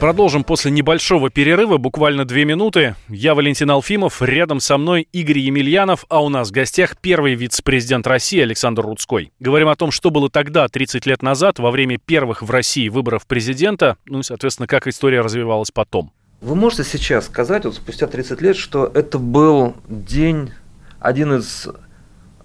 Продолжим 0.00 0.44
после 0.44 0.70
небольшого 0.70 1.28
перерыва, 1.28 1.76
буквально 1.76 2.24
две 2.24 2.46
минуты. 2.46 2.96
Я 3.10 3.34
Валентин 3.34 3.70
Алфимов, 3.70 4.22
рядом 4.22 4.58
со 4.58 4.78
мной 4.78 5.06
Игорь 5.12 5.40
Емельянов, 5.40 6.06
а 6.08 6.24
у 6.24 6.30
нас 6.30 6.48
в 6.48 6.52
гостях 6.52 6.96
первый 6.96 7.34
вице-президент 7.34 8.06
России 8.06 8.40
Александр 8.40 8.80
Рудской. 8.80 9.30
Говорим 9.40 9.68
о 9.68 9.76
том, 9.76 9.90
что 9.90 10.10
было 10.10 10.30
тогда, 10.30 10.68
30 10.68 11.04
лет 11.04 11.20
назад, 11.20 11.58
во 11.58 11.70
время 11.70 11.98
первых 11.98 12.40
в 12.40 12.50
России 12.50 12.88
выборов 12.88 13.26
президента, 13.26 13.98
ну 14.06 14.20
и, 14.20 14.22
соответственно, 14.22 14.66
как 14.66 14.86
история 14.86 15.20
развивалась 15.20 15.70
потом. 15.70 16.12
Вы 16.40 16.54
можете 16.54 16.84
сейчас 16.84 17.26
сказать, 17.26 17.66
вот 17.66 17.74
спустя 17.74 18.06
30 18.06 18.40
лет, 18.40 18.56
что 18.56 18.90
это 18.94 19.18
был 19.18 19.74
день, 19.86 20.52
один 20.98 21.34
из 21.34 21.68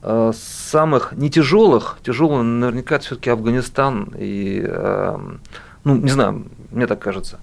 э, 0.01 0.33
самых 0.35 1.13
не 1.13 1.29
тяжелых, 1.29 1.99
тяжелый 2.05 2.43
наверняка 2.43 2.99
все-таки 2.99 3.29
Афганистан 3.29 4.13
и, 4.19 4.61
э, 4.61 5.17
ну, 5.85 5.95
не 5.95 6.09
знаю, 6.09 6.47
мне 6.75 6.87
так 6.87 6.99
кажется, 6.99 7.39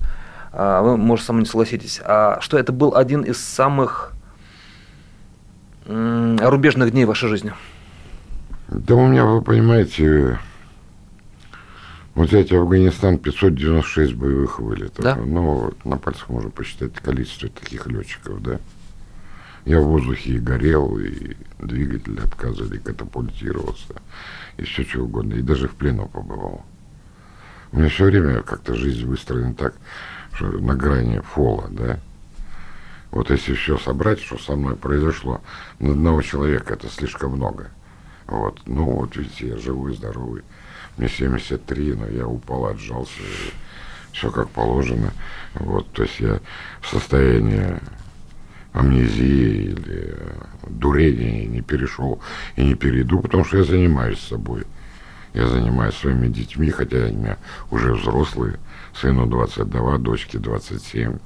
А 0.52 0.82
вы, 0.82 0.96
может, 0.96 1.24
со 1.24 1.32
мной 1.32 1.44
не 1.44 1.48
согласитесь, 1.48 2.00
а 2.04 2.38
что 2.40 2.58
это 2.58 2.72
был 2.72 2.94
один 2.94 3.22
из 3.22 3.38
самых 3.42 4.12
рубежных 5.86 6.92
дней 6.92 7.06
вашей 7.06 7.28
жизни? 7.28 7.52
Да 8.68 8.94
у 8.94 9.06
меня, 9.06 9.24
вы 9.24 9.42
понимаете, 9.42 10.38
Вот 12.14 12.28
взять 12.28 12.52
Афганистан 12.52 13.18
596 13.18 14.14
боевых 14.14 14.60
вылетов. 14.60 15.02
Да? 15.02 15.16
Ну, 15.16 15.72
на 15.84 15.96
пальцах 15.96 16.28
можно 16.28 16.50
посчитать 16.50 16.92
количество 16.94 17.48
таких 17.48 17.86
летчиков, 17.86 18.42
да. 18.42 18.58
Я 19.64 19.80
в 19.80 19.84
воздухе 19.84 20.32
и 20.32 20.38
горел, 20.38 20.98
и 20.98 21.36
двигатель 21.60 22.18
отказывали, 22.18 22.78
катапультировался, 22.78 23.94
и 24.56 24.64
все 24.64 24.82
что 24.82 25.02
угодно, 25.02 25.34
и 25.34 25.42
даже 25.42 25.68
в 25.68 25.74
плену 25.76 26.08
побывал. 26.08 26.64
У 27.72 27.78
меня 27.78 27.88
все 27.88 28.04
время 28.04 28.42
как-то 28.42 28.74
жизнь 28.74 29.06
выстроена 29.06 29.54
так, 29.54 29.74
что 30.34 30.46
на 30.46 30.74
грани 30.74 31.20
фола, 31.20 31.68
да. 31.70 31.98
Вот 33.10 33.30
если 33.30 33.54
все 33.54 33.78
собрать, 33.78 34.20
что 34.20 34.38
со 34.38 34.56
мной 34.56 34.76
произошло, 34.76 35.40
на 35.78 35.92
одного 35.92 36.22
человека 36.22 36.74
это 36.74 36.88
слишком 36.88 37.32
много. 37.32 37.70
Вот, 38.26 38.60
ну 38.66 38.84
вот 38.84 39.16
видите, 39.16 39.48
я 39.48 39.56
живой, 39.58 39.94
здоровый, 39.94 40.42
мне 40.96 41.08
73, 41.08 41.94
но 41.94 42.06
я 42.08 42.26
упал, 42.26 42.66
отжался, 42.66 43.20
все 44.12 44.30
как 44.30 44.48
положено. 44.50 45.10
Вот, 45.54 45.90
то 45.92 46.02
есть 46.02 46.20
я 46.20 46.40
в 46.80 46.88
состоянии 46.88 47.78
амнезии 48.72 49.72
или 49.72 50.16
дурения 50.68 51.46
не 51.46 51.60
перешел 51.62 52.20
и 52.56 52.64
не 52.64 52.74
перейду, 52.74 53.20
потому 53.20 53.44
что 53.44 53.58
я 53.58 53.64
занимаюсь 53.64 54.20
собой. 54.20 54.64
Я 55.34 55.48
занимаюсь 55.48 55.94
своими 55.94 56.28
детьми, 56.28 56.70
хотя 56.70 56.98
они 56.98 57.16
у 57.16 57.20
меня 57.20 57.38
уже 57.70 57.94
взрослые. 57.94 58.58
Сыну 58.94 59.26
22, 59.26 59.98
дочке 59.98 60.38
27. 60.38 61.18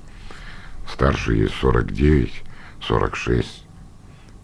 Старший 0.89 1.41
есть 1.41 1.55
49, 1.55 2.45
46. 2.83 3.65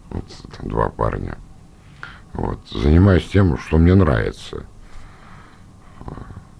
Вот 0.09 0.25
два 0.63 0.89
парня. 0.89 1.37
Вот. 2.33 2.59
Занимаюсь 2.69 3.27
тем, 3.27 3.57
что 3.57 3.77
мне 3.77 3.95
нравится. 3.95 4.65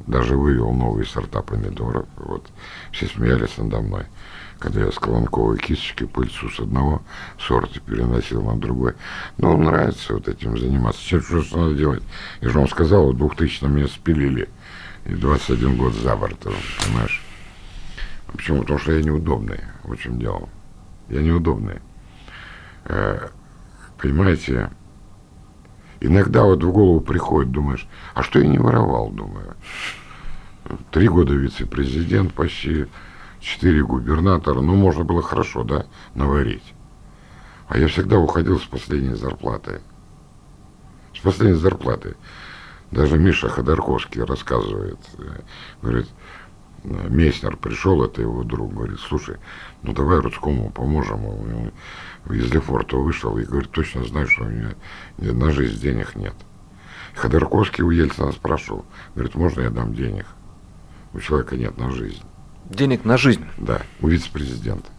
Даже 0.08 0.38
вывел 0.38 0.72
новые 0.72 1.06
сорта 1.06 1.42
помидоров. 1.42 2.06
Вот. 2.18 2.48
Все 2.92 3.08
смеялись 3.08 3.58
надо 3.58 3.82
мной 3.82 4.06
когда 4.64 4.80
я 4.86 4.92
с 4.94 4.96
колонковой 4.96 5.58
кисточки 5.58 6.06
пыльцу 6.06 6.50
с 6.50 6.58
одного 6.62 7.02
сорта 7.38 7.82
переносил 7.82 8.42
на 8.44 8.58
другой. 8.58 8.94
Ну, 9.38 9.58
нравится 9.58 10.14
вот 10.14 10.30
этим 10.30 10.58
заниматься. 10.58 11.02
Чем 11.02 11.22
что 11.22 11.58
надо 11.58 11.76
делать? 11.76 12.02
Я 12.40 12.48
же 12.48 12.60
вам 12.60 12.70
сказал, 12.70 13.12
в 13.12 13.18
2000 13.18 13.66
меня 13.66 13.88
спилили. 13.88 14.48
И 15.04 15.16
21 15.16 15.76
год 15.76 15.94
за 15.96 16.16
бортом, 16.16 16.54
понимаешь? 16.82 17.22
Почему? 18.28 18.62
Потому 18.62 18.80
что 18.80 18.94
я 18.94 19.04
неудобный. 19.04 19.60
В 19.84 19.98
чем 19.98 20.18
дело? 20.18 20.48
Я 21.10 21.22
неудобный. 21.22 21.82
Э, 22.86 23.28
понимаете, 23.98 24.70
иногда 26.00 26.44
вот 26.44 26.64
в 26.64 26.72
голову 26.72 27.02
приходит, 27.02 27.52
думаешь, 27.52 27.86
а 28.14 28.24
что 28.24 28.40
я 28.40 28.48
не 28.48 28.60
воровал, 28.60 29.10
думаю. 29.10 29.58
Три 30.92 31.10
года 31.10 31.34
вице-президент 31.34 32.34
почти, 32.34 32.86
четыре 33.44 33.84
губернатора, 33.84 34.62
ну, 34.62 34.76
можно 34.76 35.04
было 35.04 35.22
хорошо, 35.22 35.64
да, 35.64 35.86
наварить. 36.16 36.74
А 37.68 37.78
я 37.78 37.88
всегда 37.88 38.18
уходил 38.18 38.60
с 38.60 38.66
последней 38.66 39.16
зарплаты. 39.16 39.82
С 41.14 41.20
последней 41.20 41.58
зарплаты. 41.58 42.16
Даже 42.92 43.18
Миша 43.18 43.50
Ходорковский 43.50 44.24
рассказывает, 44.24 45.00
э, 45.18 45.42
говорит, 45.82 46.08
Месснер 46.84 47.58
пришел, 47.58 48.04
это 48.04 48.22
его 48.22 48.44
друг, 48.44 48.74
говорит, 48.74 49.00
слушай, 49.00 49.38
ну 49.84 49.94
давай 49.94 50.20
Рудскому 50.20 50.70
поможем. 50.70 51.26
Он 51.26 51.72
из 52.30 52.52
Лефорта 52.52 52.98
вышел 52.98 53.38
и 53.38 53.46
говорит, 53.46 53.72
точно 53.72 54.04
знаю, 54.04 54.28
что 54.28 54.44
у 54.44 54.48
меня 54.48 54.76
на 55.18 55.52
жизнь 55.52 55.82
денег 55.82 56.16
нет. 56.16 56.36
Ходорковский 57.16 57.84
у 57.84 57.90
Ельцина 57.90 58.32
спрашивал, 58.32 58.86
говорит, 59.16 59.36
можно 59.36 59.62
я 59.62 59.70
дам 59.70 59.94
денег? 59.94 60.26
У 61.14 61.20
человека 61.20 61.56
нет 61.56 61.78
на 61.78 61.90
жизнь. 61.92 62.24
Денег 62.70 63.06
на 63.06 63.18
жизнь? 63.18 63.46
Да, 63.58 63.82
у 64.02 64.08
вице-президента. 64.08 64.90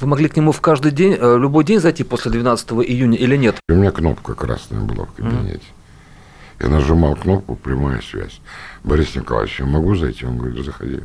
Вы 0.00 0.08
могли 0.08 0.28
к 0.28 0.36
нему 0.36 0.52
в 0.52 0.60
каждый 0.60 0.90
день, 0.90 1.16
э, 1.18 1.38
любой 1.38 1.64
день 1.64 1.80
зайти 1.80 2.02
после 2.02 2.30
12 2.32 2.72
июня 2.82 3.16
или 3.16 3.36
нет? 3.36 3.56
У 3.68 3.74
меня 3.74 3.92
кнопка 3.92 4.34
красная 4.34 4.80
была 4.80 5.04
в 5.04 5.12
кабинете. 5.12 5.58
Mm. 5.58 6.62
Я 6.62 6.68
нажимал 6.68 7.16
кнопку 7.16 7.56
«Прямая 7.56 8.00
связь». 8.02 8.40
Борис 8.84 9.14
Николаевич, 9.16 9.58
я 9.60 9.66
могу 9.66 9.96
зайти? 9.96 10.24
Он 10.24 10.38
говорит, 10.38 10.64
заходи. 10.64 11.00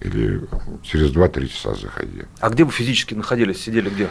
Или 0.00 0.42
через 0.82 1.12
2-3 1.12 1.46
часа 1.46 1.74
заходи. 1.74 2.22
А 2.40 2.48
где 2.48 2.64
вы 2.64 2.72
физически 2.72 3.14
находились, 3.14 3.60
сидели 3.60 3.90
где? 3.90 4.08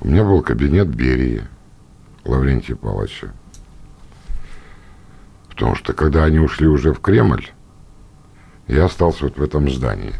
У 0.00 0.08
меня 0.08 0.24
был 0.24 0.42
кабинет 0.42 0.88
Берии, 0.88 1.42
Лаврентия 2.24 2.76
Павловича. 2.76 3.32
Потому 5.48 5.74
что 5.74 5.92
когда 5.92 6.24
они 6.24 6.38
ушли 6.38 6.66
уже 6.66 6.92
в 6.92 7.00
Кремль, 7.00 7.48
я 8.68 8.84
остался 8.84 9.24
вот 9.24 9.38
в 9.38 9.42
этом 9.42 9.70
здании. 9.70 10.14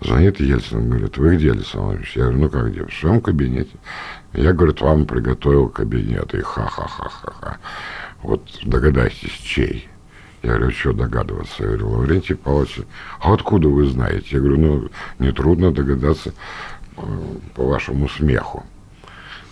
Звонит 0.00 0.38
Ельцин, 0.38 0.90
говорит, 0.90 1.16
вы 1.16 1.36
где, 1.36 1.50
Александр 1.50 2.08
Я 2.14 2.24
говорю, 2.24 2.38
ну 2.38 2.50
как 2.50 2.70
где? 2.70 2.84
В 2.84 2.94
своем 2.94 3.20
кабинете. 3.20 3.76
Я, 4.32 4.52
говорит, 4.52 4.80
вам 4.80 5.06
приготовил 5.06 5.68
кабинет. 5.68 6.32
И 6.34 6.40
ха-ха-ха-ха-ха. 6.40 7.58
Вот 8.22 8.48
догадайтесь, 8.62 9.32
чей. 9.42 9.88
Я 10.42 10.56
говорю, 10.56 10.70
что 10.70 10.92
догадываться? 10.92 11.64
Я 11.64 11.68
говорю, 11.70 11.88
Лаврентий 11.88 12.36
Павлович, 12.36 12.80
а 13.20 13.32
откуда 13.32 13.68
вы 13.68 13.88
знаете? 13.88 14.26
Я 14.30 14.38
говорю, 14.38 14.58
ну, 14.58 14.90
нетрудно 15.18 15.72
догадаться 15.72 16.32
э, 16.96 17.02
по 17.56 17.66
вашему 17.66 18.08
смеху. 18.08 18.64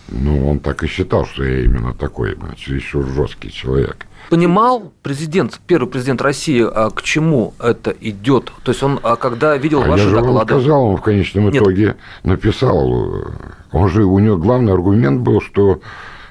Ну, 0.08 0.48
он 0.48 0.60
так 0.60 0.84
и 0.84 0.86
считал, 0.86 1.26
что 1.26 1.42
я 1.42 1.64
именно 1.64 1.92
такой, 1.92 2.38
чересчур 2.56 3.04
жесткий 3.08 3.50
человек 3.50 4.06
понимал 4.28 4.92
президент, 5.02 5.60
первый 5.66 5.88
президент 5.88 6.22
России, 6.22 6.62
а 6.62 6.90
к 6.90 7.02
чему 7.02 7.54
это 7.58 7.94
идет? 8.00 8.52
То 8.62 8.72
есть 8.72 8.82
он, 8.82 9.00
а 9.02 9.16
когда 9.16 9.56
видел 9.56 9.82
а 9.82 9.88
ваши 9.88 10.04
я 10.04 10.10
же 10.10 10.16
доклады... 10.16 10.54
Вам 10.54 10.62
сказал, 10.62 10.84
он 10.84 10.96
в 10.96 11.02
конечном 11.02 11.50
Нет. 11.50 11.62
итоге 11.62 11.96
написал. 12.24 13.32
Он 13.72 13.88
же, 13.88 14.04
у 14.04 14.18
него 14.18 14.36
главный 14.36 14.72
аргумент 14.72 15.20
был, 15.20 15.40
что 15.40 15.80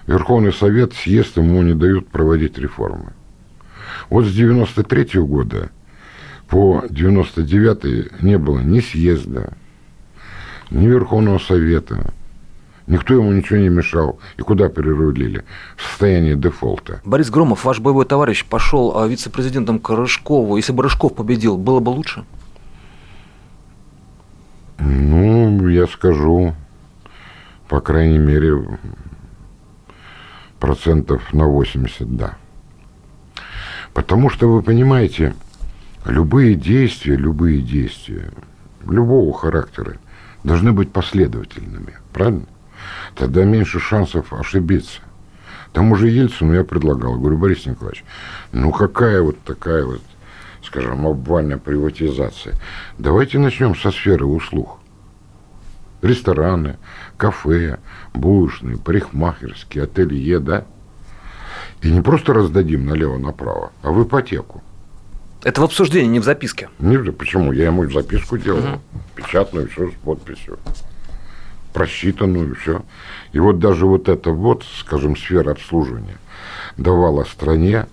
Верховный 0.07 0.53
Совет, 0.53 0.93
съезд 0.93 1.37
ему 1.37 1.61
не 1.61 1.73
дают 1.73 2.07
проводить 2.07 2.57
реформы. 2.57 3.13
Вот 4.09 4.25
с 4.25 4.33
93 4.33 5.19
-го 5.19 5.25
года 5.25 5.69
по 6.47 6.83
99 6.89 8.21
не 8.21 8.37
было 8.37 8.59
ни 8.59 8.79
съезда, 8.79 9.53
ни 10.69 10.85
Верховного 10.85 11.39
Совета, 11.39 12.13
Никто 12.87 13.15
ему 13.15 13.31
ничего 13.31 13.57
не 13.57 13.69
мешал. 13.69 14.19
И 14.37 14.41
куда 14.41 14.69
перерулили? 14.69 15.43
В 15.75 15.81
состоянии 15.81 16.35
дефолта. 16.35 17.01
Борис 17.03 17.31
Громов, 17.31 17.65
ваш 17.65 17.79
боевой 17.79 18.05
товарищ, 18.05 18.45
пошел 18.45 18.97
а, 18.97 19.07
вице-президентом 19.07 19.79
к 19.79 19.89
Рыжкову. 19.89 20.57
Если 20.57 20.71
бы 20.71 20.83
Рыжков 20.83 21.15
победил, 21.15 21.57
было 21.57 21.79
бы 21.79 21.89
лучше? 21.89 22.25
Ну, 24.77 25.67
я 25.67 25.87
скажу, 25.87 26.53
по 27.67 27.81
крайней 27.81 28.19
мере, 28.19 28.79
процентов 30.59 31.33
на 31.33 31.45
80, 31.45 32.15
да. 32.15 32.37
Потому 33.93 34.29
что, 34.29 34.47
вы 34.47 34.61
понимаете, 34.61 35.33
любые 36.05 36.53
действия, 36.55 37.15
любые 37.15 37.61
действия 37.61 38.29
любого 38.87 39.33
характера 39.33 39.97
должны 40.43 40.71
быть 40.71 40.91
последовательными, 40.91 41.95
правильно? 42.13 42.45
Тогда 43.15 43.43
меньше 43.43 43.79
шансов 43.79 44.33
ошибиться. 44.33 45.01
Тому 45.75 45.97
же 45.97 46.07
Ельцину 46.07 46.53
я 46.53 46.63
предлагал, 46.63 47.19
говорю, 47.19 47.37
Борис 47.37 47.65
Николаевич, 47.65 48.05
ну 48.53 48.71
какая 48.71 49.21
вот 49.21 49.37
такая 49.41 49.83
вот, 49.83 50.01
скажем, 50.63 51.05
обвальная 51.05 51.57
приватизация? 51.57 52.55
Давайте 52.97 53.39
начнем 53.39 53.75
со 53.75 53.91
сферы 53.91 54.25
услуг. 54.25 54.79
Рестораны, 56.01 56.77
кафе, 57.17 57.79
булочные, 58.13 58.77
парикмахерские, 58.77 59.83
ателье, 59.83 60.39
да? 60.39 60.65
И 61.81 61.91
не 61.91 62.01
просто 62.01 62.33
раздадим 62.33 62.85
налево-направо, 62.85 63.73
а 63.81 63.91
в 63.91 64.01
ипотеку. 64.01 64.63
Это 65.43 65.59
в 65.59 65.65
обсуждении, 65.65 66.07
не 66.07 66.19
в 66.19 66.23
записке? 66.23 66.69
Нет, 66.79 67.17
почему? 67.17 67.51
Я 67.51 67.65
ему 67.65 67.89
записку 67.89 68.37
делал, 68.37 68.59
угу. 68.59 68.81
печатную, 69.15 69.67
все 69.67 69.91
с 69.91 69.93
подписью 69.93 70.57
просчитанную, 71.75 72.55
все. 72.55 72.83
И 73.33 73.39
вот 73.39 73.59
даже 73.59 73.85
вот 73.85 74.07
эта 74.07 74.31
вот, 74.31 74.63
скажем, 74.79 75.17
сфера 75.17 75.51
обслуживания 75.51 76.17
давала 76.77 77.25
стране 77.25 77.85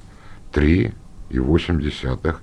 3,8 0.52 2.36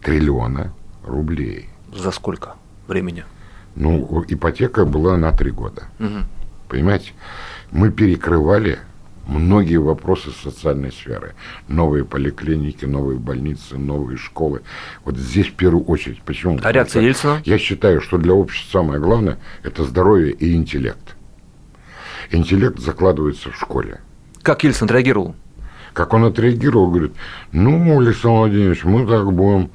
триллиона 0.00 0.72
рублей. 1.04 1.68
За 1.92 2.12
сколько 2.12 2.54
времени? 2.86 3.24
Ну, 3.74 4.24
ипотека 4.28 4.84
была 4.84 5.16
на 5.16 5.32
три 5.32 5.50
года. 5.50 5.88
Угу. 5.98 6.24
Понимаете? 6.68 7.12
Мы 7.72 7.90
перекрывали 7.90 8.78
многие 9.28 9.76
вопросы 9.76 10.30
социальной 10.42 10.90
сферы. 10.90 11.34
Новые 11.68 12.04
поликлиники, 12.04 12.84
новые 12.84 13.18
больницы, 13.18 13.76
новые 13.76 14.16
школы. 14.16 14.62
Вот 15.04 15.16
здесь 15.16 15.46
в 15.46 15.54
первую 15.54 15.84
очередь. 15.84 16.22
Почему? 16.22 16.58
А 16.62 16.72
реакция 16.72 17.02
Ельцина? 17.02 17.42
Я 17.44 17.58
считаю, 17.58 18.00
что 18.00 18.18
для 18.18 18.32
общества 18.32 18.78
самое 18.78 19.00
главное– 19.00 19.38
это 19.62 19.84
здоровье 19.84 20.32
и 20.32 20.54
интеллект. 20.54 21.16
Интеллект 22.30 22.78
закладывается 22.80 23.50
в 23.50 23.56
школе. 23.56 24.00
Как 24.42 24.64
Ельцин 24.64 24.88
реагировал? 24.88 25.36
Как 25.92 26.14
он 26.14 26.24
отреагировал, 26.24 26.90
говорит, 26.90 27.12
ну, 27.52 28.00
Александр 28.00 28.38
Владимирович, 28.38 28.84
мы 28.84 29.06
так 29.06 29.32
будем 29.32 29.70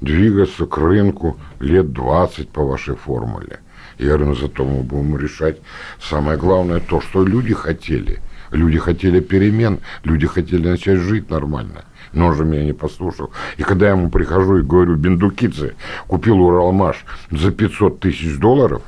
двигаться 0.00 0.66
к 0.66 0.76
рынку 0.78 1.38
лет 1.60 1.92
20 1.92 2.48
по 2.50 2.64
вашей 2.64 2.96
формуле. 2.96 3.60
Я 3.98 4.08
говорю, 4.08 4.26
ну 4.26 4.34
зато 4.34 4.64
мы 4.64 4.82
будем 4.82 5.16
решать 5.16 5.58
самое 6.00 6.36
главное 6.36 6.80
то, 6.80 7.00
что 7.00 7.24
люди 7.24 7.54
хотели. 7.54 8.20
Люди 8.52 8.78
хотели 8.78 9.20
перемен, 9.20 9.80
люди 10.04 10.26
хотели 10.26 10.68
начать 10.68 10.98
жить 10.98 11.30
нормально. 11.30 11.84
Но 12.12 12.26
он 12.26 12.36
же 12.36 12.44
меня 12.44 12.64
не 12.64 12.74
послушал. 12.74 13.30
И 13.56 13.62
когда 13.62 13.86
я 13.86 13.92
ему 13.92 14.10
прихожу 14.10 14.58
и 14.58 14.62
говорю, 14.62 14.96
Бендукидзе 14.96 15.74
купил 16.06 16.38
Уралмаш 16.40 17.04
за 17.30 17.50
500 17.50 18.00
тысяч 18.00 18.38
долларов, 18.38 18.82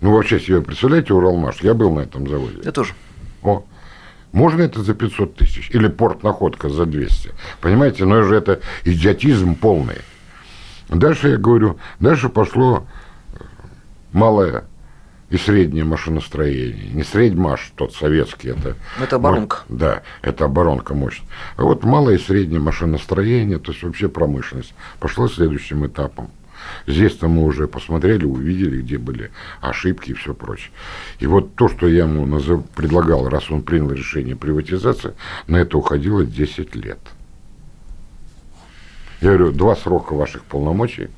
ну, 0.00 0.12
вообще 0.12 0.40
себе 0.40 0.62
представляете 0.62 1.12
Уралмаш? 1.12 1.60
Я 1.60 1.74
был 1.74 1.92
на 1.92 2.00
этом 2.00 2.26
заводе. 2.26 2.60
Я 2.64 2.72
тоже. 2.72 2.94
О, 3.42 3.64
можно 4.32 4.62
это 4.62 4.82
за 4.82 4.94
500 4.94 5.36
тысяч? 5.36 5.70
Или 5.70 5.88
порт 5.88 6.22
находка 6.22 6.70
за 6.70 6.86
200? 6.86 7.32
Понимаете, 7.60 8.06
но 8.06 8.22
же 8.22 8.34
это 8.34 8.60
идиотизм 8.84 9.56
полный. 9.56 9.98
Дальше 10.88 11.28
я 11.28 11.36
говорю, 11.36 11.78
дальше 12.00 12.30
пошло 12.30 12.86
малое 14.12 14.64
и 15.30 15.36
среднее 15.36 15.84
машиностроение. 15.84 16.90
Не 16.92 17.04
средьмаш, 17.04 17.72
тот 17.76 17.94
советский, 17.94 18.48
это... 18.50 18.76
Это 19.00 19.16
оборонка. 19.16 19.58
Да, 19.68 20.02
это 20.22 20.46
оборонка 20.46 20.94
мощная. 20.94 21.28
А 21.56 21.64
вот 21.64 21.84
малое 21.84 22.16
и 22.16 22.18
среднее 22.18 22.60
машиностроение, 22.60 23.58
то 23.58 23.72
есть 23.72 23.82
вообще 23.82 24.08
промышленность, 24.08 24.74
пошло 25.00 25.28
следующим 25.28 25.86
этапом. 25.86 26.30
Здесь-то 26.86 27.28
мы 27.28 27.44
уже 27.44 27.68
посмотрели, 27.68 28.24
увидели, 28.24 28.82
где 28.82 28.98
были 28.98 29.30
ошибки 29.60 30.10
и 30.10 30.14
все 30.14 30.34
прочее. 30.34 30.70
И 31.18 31.26
вот 31.26 31.54
то, 31.54 31.68
что 31.68 31.86
я 31.86 32.04
ему 32.04 32.26
назов... 32.26 32.68
предлагал, 32.70 33.28
раз 33.28 33.50
он 33.50 33.62
принял 33.62 33.90
решение 33.90 34.34
приватизации, 34.34 35.14
на 35.46 35.56
это 35.56 35.78
уходило 35.78 36.24
10 36.24 36.74
лет. 36.74 36.98
Я 39.20 39.28
говорю, 39.28 39.52
два 39.52 39.76
срока 39.76 40.14
ваших 40.14 40.44
полномочий, 40.44 41.08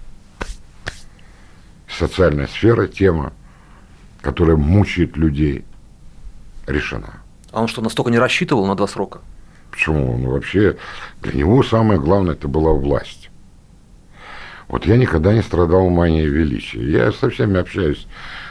социальная 1.89 2.47
сфера, 2.47 2.87
тема, 2.87 3.33
которая 4.21 4.57
мучает 4.57 5.17
людей, 5.17 5.65
решена. 6.67 7.21
А 7.53 7.63
он 7.63 7.69
что, 7.69 7.83
настолько 7.83 8.11
не 8.11 8.19
рассчитывал 8.19 8.67
на 8.67 8.75
два 8.75 8.87
срока? 8.87 9.21
Почему? 9.71 10.15
Он 10.15 10.27
вообще, 10.27 10.77
для 11.23 11.33
него 11.33 11.63
самое 11.63 12.01
главное 12.01 12.35
это 12.35 12.49
была 12.49 12.73
власть. 12.73 13.31
Вот 14.69 14.87
я 14.87 14.97
никогда 14.97 15.33
не 15.33 15.43
страдал 15.43 15.89
манией 15.91 16.29
величия. 16.29 16.89
Я 16.89 17.13
со 17.13 17.29
всеми 17.29 17.59
общаюсь 17.59 18.07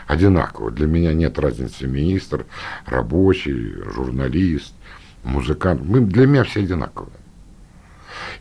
одинаково. 0.07 0.69
Для 0.69 0.85
меня 0.85 1.13
нет 1.13 1.39
разницы 1.39 1.87
министр, 1.87 2.45
рабочий, 2.85 3.75
журналист, 3.93 4.73
музыкант. 5.23 5.81
Мы, 5.83 6.01
для 6.01 6.27
меня 6.27 6.43
все 6.43 6.59
одинаковые. 6.59 7.13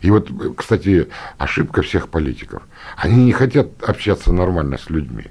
И 0.01 0.11
вот, 0.11 0.29
кстати, 0.57 1.07
ошибка 1.37 1.81
всех 1.81 2.09
политиков. 2.09 2.63
Они 2.97 3.23
не 3.25 3.31
хотят 3.31 3.81
общаться 3.81 4.33
нормально 4.33 4.77
с 4.77 4.89
людьми. 4.89 5.27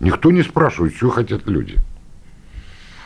Никто 0.00 0.30
не 0.30 0.42
спрашивает, 0.42 0.94
что 0.94 1.10
хотят 1.10 1.46
люди. 1.46 1.78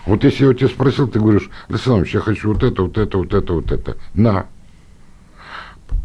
Вот 0.05 0.25
если 0.25 0.47
я 0.47 0.55
тебя 0.55 0.69
спросил, 0.69 1.09
ты 1.09 1.21
говоришь, 1.21 1.49
Александр 1.69 2.09
я 2.13 2.21
хочу 2.21 2.53
вот 2.53 2.63
это, 2.63 2.83
вот 2.83 2.99
это, 2.99 3.19
вот 3.19 3.33
это, 3.33 3.53
вот 3.53 3.73
это. 3.73 3.97
На. 4.15 4.47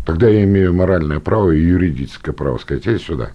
Тогда 0.05 0.29
я 0.29 0.43
имею 0.43 0.73
моральное 0.73 1.19
право 1.19 1.51
и 1.51 1.59
юридическое 1.59 2.33
право 2.33 2.57
сказать, 2.57 2.87
иди 2.87 2.99
сюда. 2.99 3.31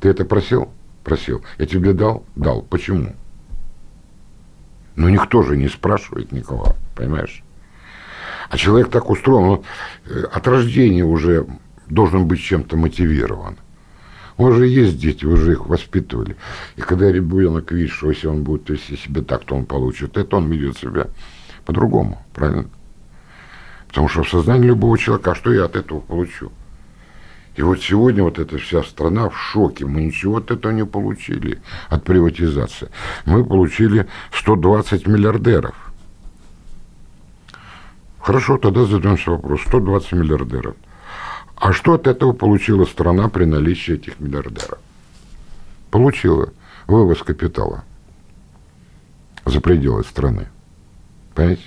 Ты 0.00 0.08
это 0.08 0.24
просил? 0.24 0.70
Просил. 1.04 1.42
Я 1.58 1.66
тебе 1.66 1.92
дал? 1.92 2.24
Дал. 2.36 2.62
Почему? 2.62 3.14
Но 4.96 5.08
никто 5.08 5.42
же 5.42 5.56
не 5.56 5.68
спрашивает 5.68 6.32
никого, 6.32 6.76
понимаешь? 6.94 7.42
А 8.50 8.58
человек 8.58 8.90
так 8.90 9.08
устроен, 9.08 9.44
он 9.48 9.62
э, 10.06 10.24
от 10.32 10.46
рождения 10.48 11.04
уже 11.04 11.46
должен 11.88 12.26
быть 12.26 12.40
чем-то 12.40 12.76
мотивирован. 12.76 13.56
У 14.40 14.52
же 14.52 14.68
есть 14.68 14.98
дети, 14.98 15.26
вы 15.26 15.36
же 15.36 15.52
их 15.52 15.66
воспитывали. 15.66 16.34
И 16.76 16.80
когда 16.80 17.12
ребенок 17.12 17.72
видит, 17.72 17.90
что 17.90 18.08
если 18.08 18.26
он 18.26 18.42
будет 18.42 18.70
вести 18.70 18.96
себя 18.96 19.20
так, 19.20 19.44
то 19.44 19.54
он 19.54 19.66
получит 19.66 20.16
это, 20.16 20.36
он 20.36 20.50
ведет 20.50 20.78
себя 20.78 21.08
по-другому, 21.66 22.24
правильно? 22.32 22.70
Потому 23.88 24.08
что 24.08 24.22
в 24.22 24.30
сознании 24.30 24.68
любого 24.68 24.96
человека, 24.96 25.32
а 25.32 25.34
что 25.34 25.52
я 25.52 25.66
от 25.66 25.76
этого 25.76 26.00
получу? 26.00 26.50
И 27.54 27.60
вот 27.60 27.82
сегодня 27.82 28.22
вот 28.22 28.38
эта 28.38 28.56
вся 28.56 28.82
страна 28.82 29.28
в 29.28 29.36
шоке. 29.36 29.84
Мы 29.84 30.04
ничего 30.04 30.38
от 30.38 30.50
этого 30.50 30.72
не 30.72 30.86
получили, 30.86 31.60
от 31.90 32.04
приватизации. 32.04 32.88
Мы 33.26 33.44
получили 33.44 34.06
120 34.32 35.06
миллиардеров. 35.06 35.74
Хорошо, 38.20 38.56
тогда 38.56 38.86
зададимся 38.86 39.32
вопрос. 39.32 39.60
120 39.66 40.12
миллиардеров. 40.12 40.76
А 41.60 41.72
что 41.72 41.94
от 41.94 42.06
этого 42.06 42.32
получила 42.32 42.86
страна 42.86 43.28
при 43.28 43.44
наличии 43.44 43.94
этих 43.94 44.18
миллиардеров? 44.18 44.78
Получила 45.90 46.52
вывоз 46.86 47.22
капитала 47.22 47.84
за 49.44 49.60
пределы 49.60 50.02
страны. 50.04 50.48
Понимаете? 51.34 51.62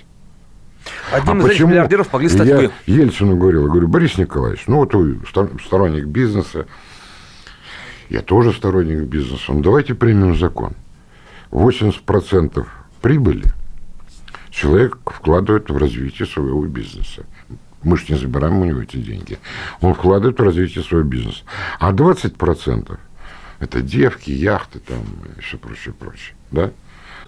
Одним 1.12 1.40
а 1.40 1.48
из 1.48 1.54
этих 1.54 1.66
миллиардеров 1.66 2.12
могли 2.12 2.28
стать 2.28 2.48
я 2.48 2.56
вы. 2.56 2.70
Ельцину 2.86 3.36
говорил, 3.36 3.68
говорю, 3.68 3.88
Борис 3.88 4.18
Николаевич, 4.18 4.64
ну 4.66 4.78
вот 4.78 4.94
вы 4.94 5.20
сторонник 5.64 6.06
бизнеса, 6.06 6.66
я 8.10 8.20
тоже 8.20 8.52
сторонник 8.52 9.08
бизнеса, 9.08 9.52
ну 9.52 9.60
давайте 9.60 9.94
примем 9.94 10.36
закон. 10.36 10.74
80% 11.52 12.66
прибыли– 13.00 13.44
человек 14.54 14.98
вкладывает 15.04 15.68
в 15.68 15.76
развитие 15.76 16.26
своего 16.26 16.64
бизнеса. 16.66 17.24
Мы 17.84 17.98
же 17.98 18.06
не 18.08 18.16
забираем 18.16 18.58
у 18.58 18.64
него 18.64 18.82
эти 18.82 18.96
деньги. 18.96 19.38
Он 19.80 19.94
вкладывает 19.94 20.38
в 20.38 20.42
развитие 20.42 20.82
своего 20.82 21.06
бизнеса. 21.06 21.42
А 21.78 21.92
20% 21.92 22.98
это 23.60 23.80
девки, 23.80 24.30
яхты 24.30 24.80
там 24.80 24.98
и 25.36 25.40
все 25.40 25.58
прочее, 25.58 25.94
прочее. 25.94 26.34
Да? 26.50 26.70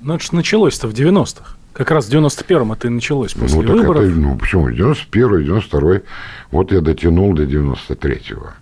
Ну, 0.00 0.14
это 0.14 0.24
же 0.24 0.34
началось-то 0.34 0.88
в 0.88 0.92
90-х. 0.92 1.56
Как 1.72 1.90
раз 1.90 2.06
в 2.06 2.10
91-м 2.10 2.72
это 2.72 2.88
и 2.88 2.90
началось 2.90 3.34
после 3.34 3.60
ну, 3.60 3.76
выборов. 3.76 4.02
Это, 4.02 4.12
ну, 4.12 4.38
почему? 4.38 4.70
91-й, 4.70 5.46
92-й. 5.46 6.02
Вот 6.50 6.72
я 6.72 6.80
дотянул 6.80 7.34
до 7.34 7.44
93-го, 7.44 8.52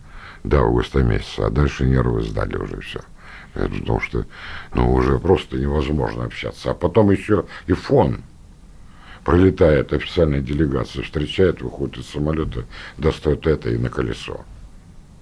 до 0.42 0.58
августа 0.58 1.02
месяца. 1.02 1.46
А 1.46 1.50
дальше 1.50 1.84
нервы 1.84 2.22
сдали 2.22 2.56
уже 2.56 2.80
все. 2.80 3.00
Потому 3.52 4.00
что 4.00 4.26
ну, 4.74 4.92
уже 4.92 5.20
просто 5.20 5.58
невозможно 5.58 6.24
общаться. 6.24 6.72
А 6.72 6.74
потом 6.74 7.12
еще 7.12 7.44
и 7.68 7.72
фон– 7.72 8.22
пролетает 9.24 9.92
официальная 9.92 10.40
делегация, 10.40 11.02
встречает, 11.02 11.62
выходит 11.62 11.98
из 11.98 12.06
самолета, 12.06 12.64
достает 12.98 13.46
это 13.46 13.70
и 13.70 13.78
на 13.78 13.88
колесо. 13.88 14.44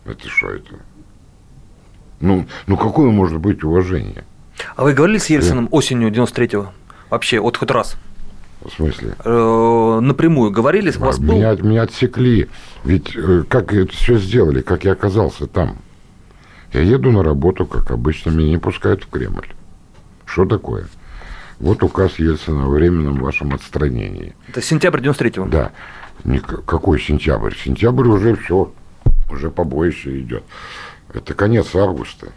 Это 0.04 0.28
что 0.28 0.50
это? 0.50 0.74
Ну, 2.20 2.46
ну 2.66 2.76
какое 2.76 3.10
может 3.10 3.38
быть 3.38 3.62
уважение? 3.62 4.24
А 4.76 4.82
вы 4.82 4.92
говорили 4.92 5.18
с 5.18 5.30
Ельцином 5.30 5.68
осенью 5.70 6.10
93-го? 6.10 6.72
Вообще, 7.10 7.40
вот 7.40 7.56
хоть 7.56 7.70
раз? 7.70 7.96
В 8.60 8.70
смысле? 8.70 9.16
Э, 9.24 9.98
напрямую 10.00 10.50
говорили? 10.50 10.92
У 10.96 11.00
вас 11.00 11.18
меня, 11.18 11.54
был... 11.54 11.68
меня 11.68 11.82
отсекли. 11.82 12.48
Ведь 12.84 13.14
э, 13.16 13.44
как 13.48 13.72
это 13.72 13.92
все 13.92 14.18
сделали, 14.18 14.62
как 14.62 14.84
я 14.84 14.92
оказался 14.92 15.46
там? 15.46 15.78
Я 16.72 16.80
еду 16.80 17.10
на 17.10 17.22
работу, 17.22 17.66
как 17.66 17.90
обычно, 17.90 18.30
меня 18.30 18.50
не 18.50 18.58
пускают 18.58 19.04
в 19.04 19.10
Кремль. 19.10 19.46
Что 20.24 20.46
такое? 20.46 20.86
Вот 21.62 21.82
указ 21.84 22.18
Ельцина 22.18 22.66
о 22.66 22.68
временном 22.68 23.20
вашем 23.20 23.54
отстранении. 23.54 24.34
Это 24.48 24.60
сентябрь 24.60 25.00
93-го? 25.00 25.46
Да. 25.46 25.70
Какой 26.66 27.00
сентябрь? 27.00 27.54
Сентябрь 27.54 28.08
уже 28.08 28.34
все, 28.34 28.74
уже 29.30 29.48
побоище 29.48 30.20
идет. 30.20 30.42
Это 31.14 31.34
конец 31.34 31.72
августа. 31.76 32.32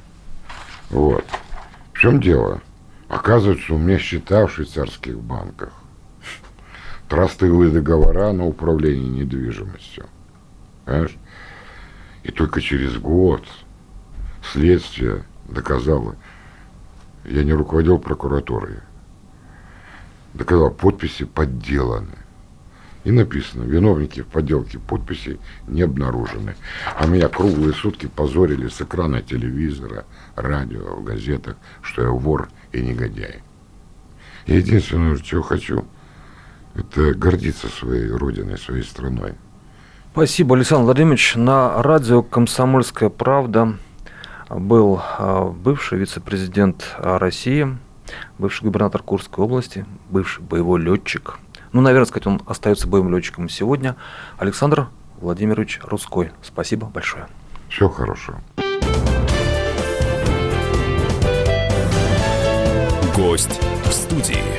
Вот. 0.91 1.25
В 1.91 1.97
чем 1.97 2.21
дело? 2.21 2.61
Оказывается, 3.09 3.73
у 3.73 3.79
меня 3.79 3.97
счета 3.97 4.45
в 4.45 4.51
швейцарских 4.51 5.19
банках. 5.19 5.73
Трастовые 7.09 7.71
договора 7.71 8.31
на 8.31 8.45
управление 8.45 9.09
недвижимостью. 9.09 10.05
Понимаешь? 10.85 11.17
И 12.21 12.31
только 12.31 12.61
через 12.61 12.97
год 12.97 13.43
следствие 14.53 15.25
доказало, 15.49 16.15
я 17.23 17.43
не 17.43 17.53
руководил 17.53 17.97
прокуратурой, 17.97 18.77
доказал, 20.35 20.71
подписи 20.71 21.25
подделаны. 21.25 22.17
И 23.03 23.11
написано, 23.11 23.63
виновники 23.63 24.21
в 24.21 24.27
подделке 24.27 24.79
подписей 24.79 25.39
не 25.67 25.83
обнаружены. 25.83 26.55
А 26.97 27.05
меня 27.05 27.29
круглые 27.29 27.73
сутки 27.73 28.07
позорили 28.07 28.67
с 28.67 28.81
экрана 28.81 29.21
телевизора, 29.21 30.05
радио, 30.35 30.95
в 30.95 31.03
газетах, 31.03 31.55
что 31.81 32.01
я 32.01 32.09
вор 32.09 32.49
и 32.71 32.81
негодяй. 32.81 33.43
Единственное, 34.47 35.17
чего 35.17 35.43
хочу, 35.43 35.85
это 36.73 37.13
гордиться 37.13 37.67
своей 37.67 38.09
родиной, 38.09 38.57
своей 38.57 38.83
страной. 38.83 39.33
Спасибо, 40.13 40.55
Александр 40.55 40.85
Владимирович. 40.85 41.35
На 41.35 41.83
радио 41.83 42.23
«Комсомольская 42.23 43.09
правда» 43.09 43.77
был 44.49 44.99
а, 44.99 45.45
бывший 45.45 45.99
вице-президент 45.99 46.95
России 46.97 47.77
бывший 48.37 48.63
губернатор 48.63 49.01
Курской 49.01 49.43
области, 49.43 49.85
бывший 50.09 50.43
боевой 50.43 50.81
летчик, 50.81 51.37
Ну, 51.71 51.81
наверное, 51.81 52.05
сказать, 52.05 52.27
он 52.27 52.41
остается 52.45 52.87
боевым 52.87 53.13
летчиком 53.13 53.49
сегодня. 53.49 53.95
Александр 54.37 54.87
Владимирович 55.19 55.79
Русской. 55.83 56.31
Спасибо 56.41 56.87
большое. 56.87 57.27
Всего 57.69 57.89
хорошего. 57.89 58.39
Гость 63.15 63.59
в 63.83 63.91
студии. 63.91 64.54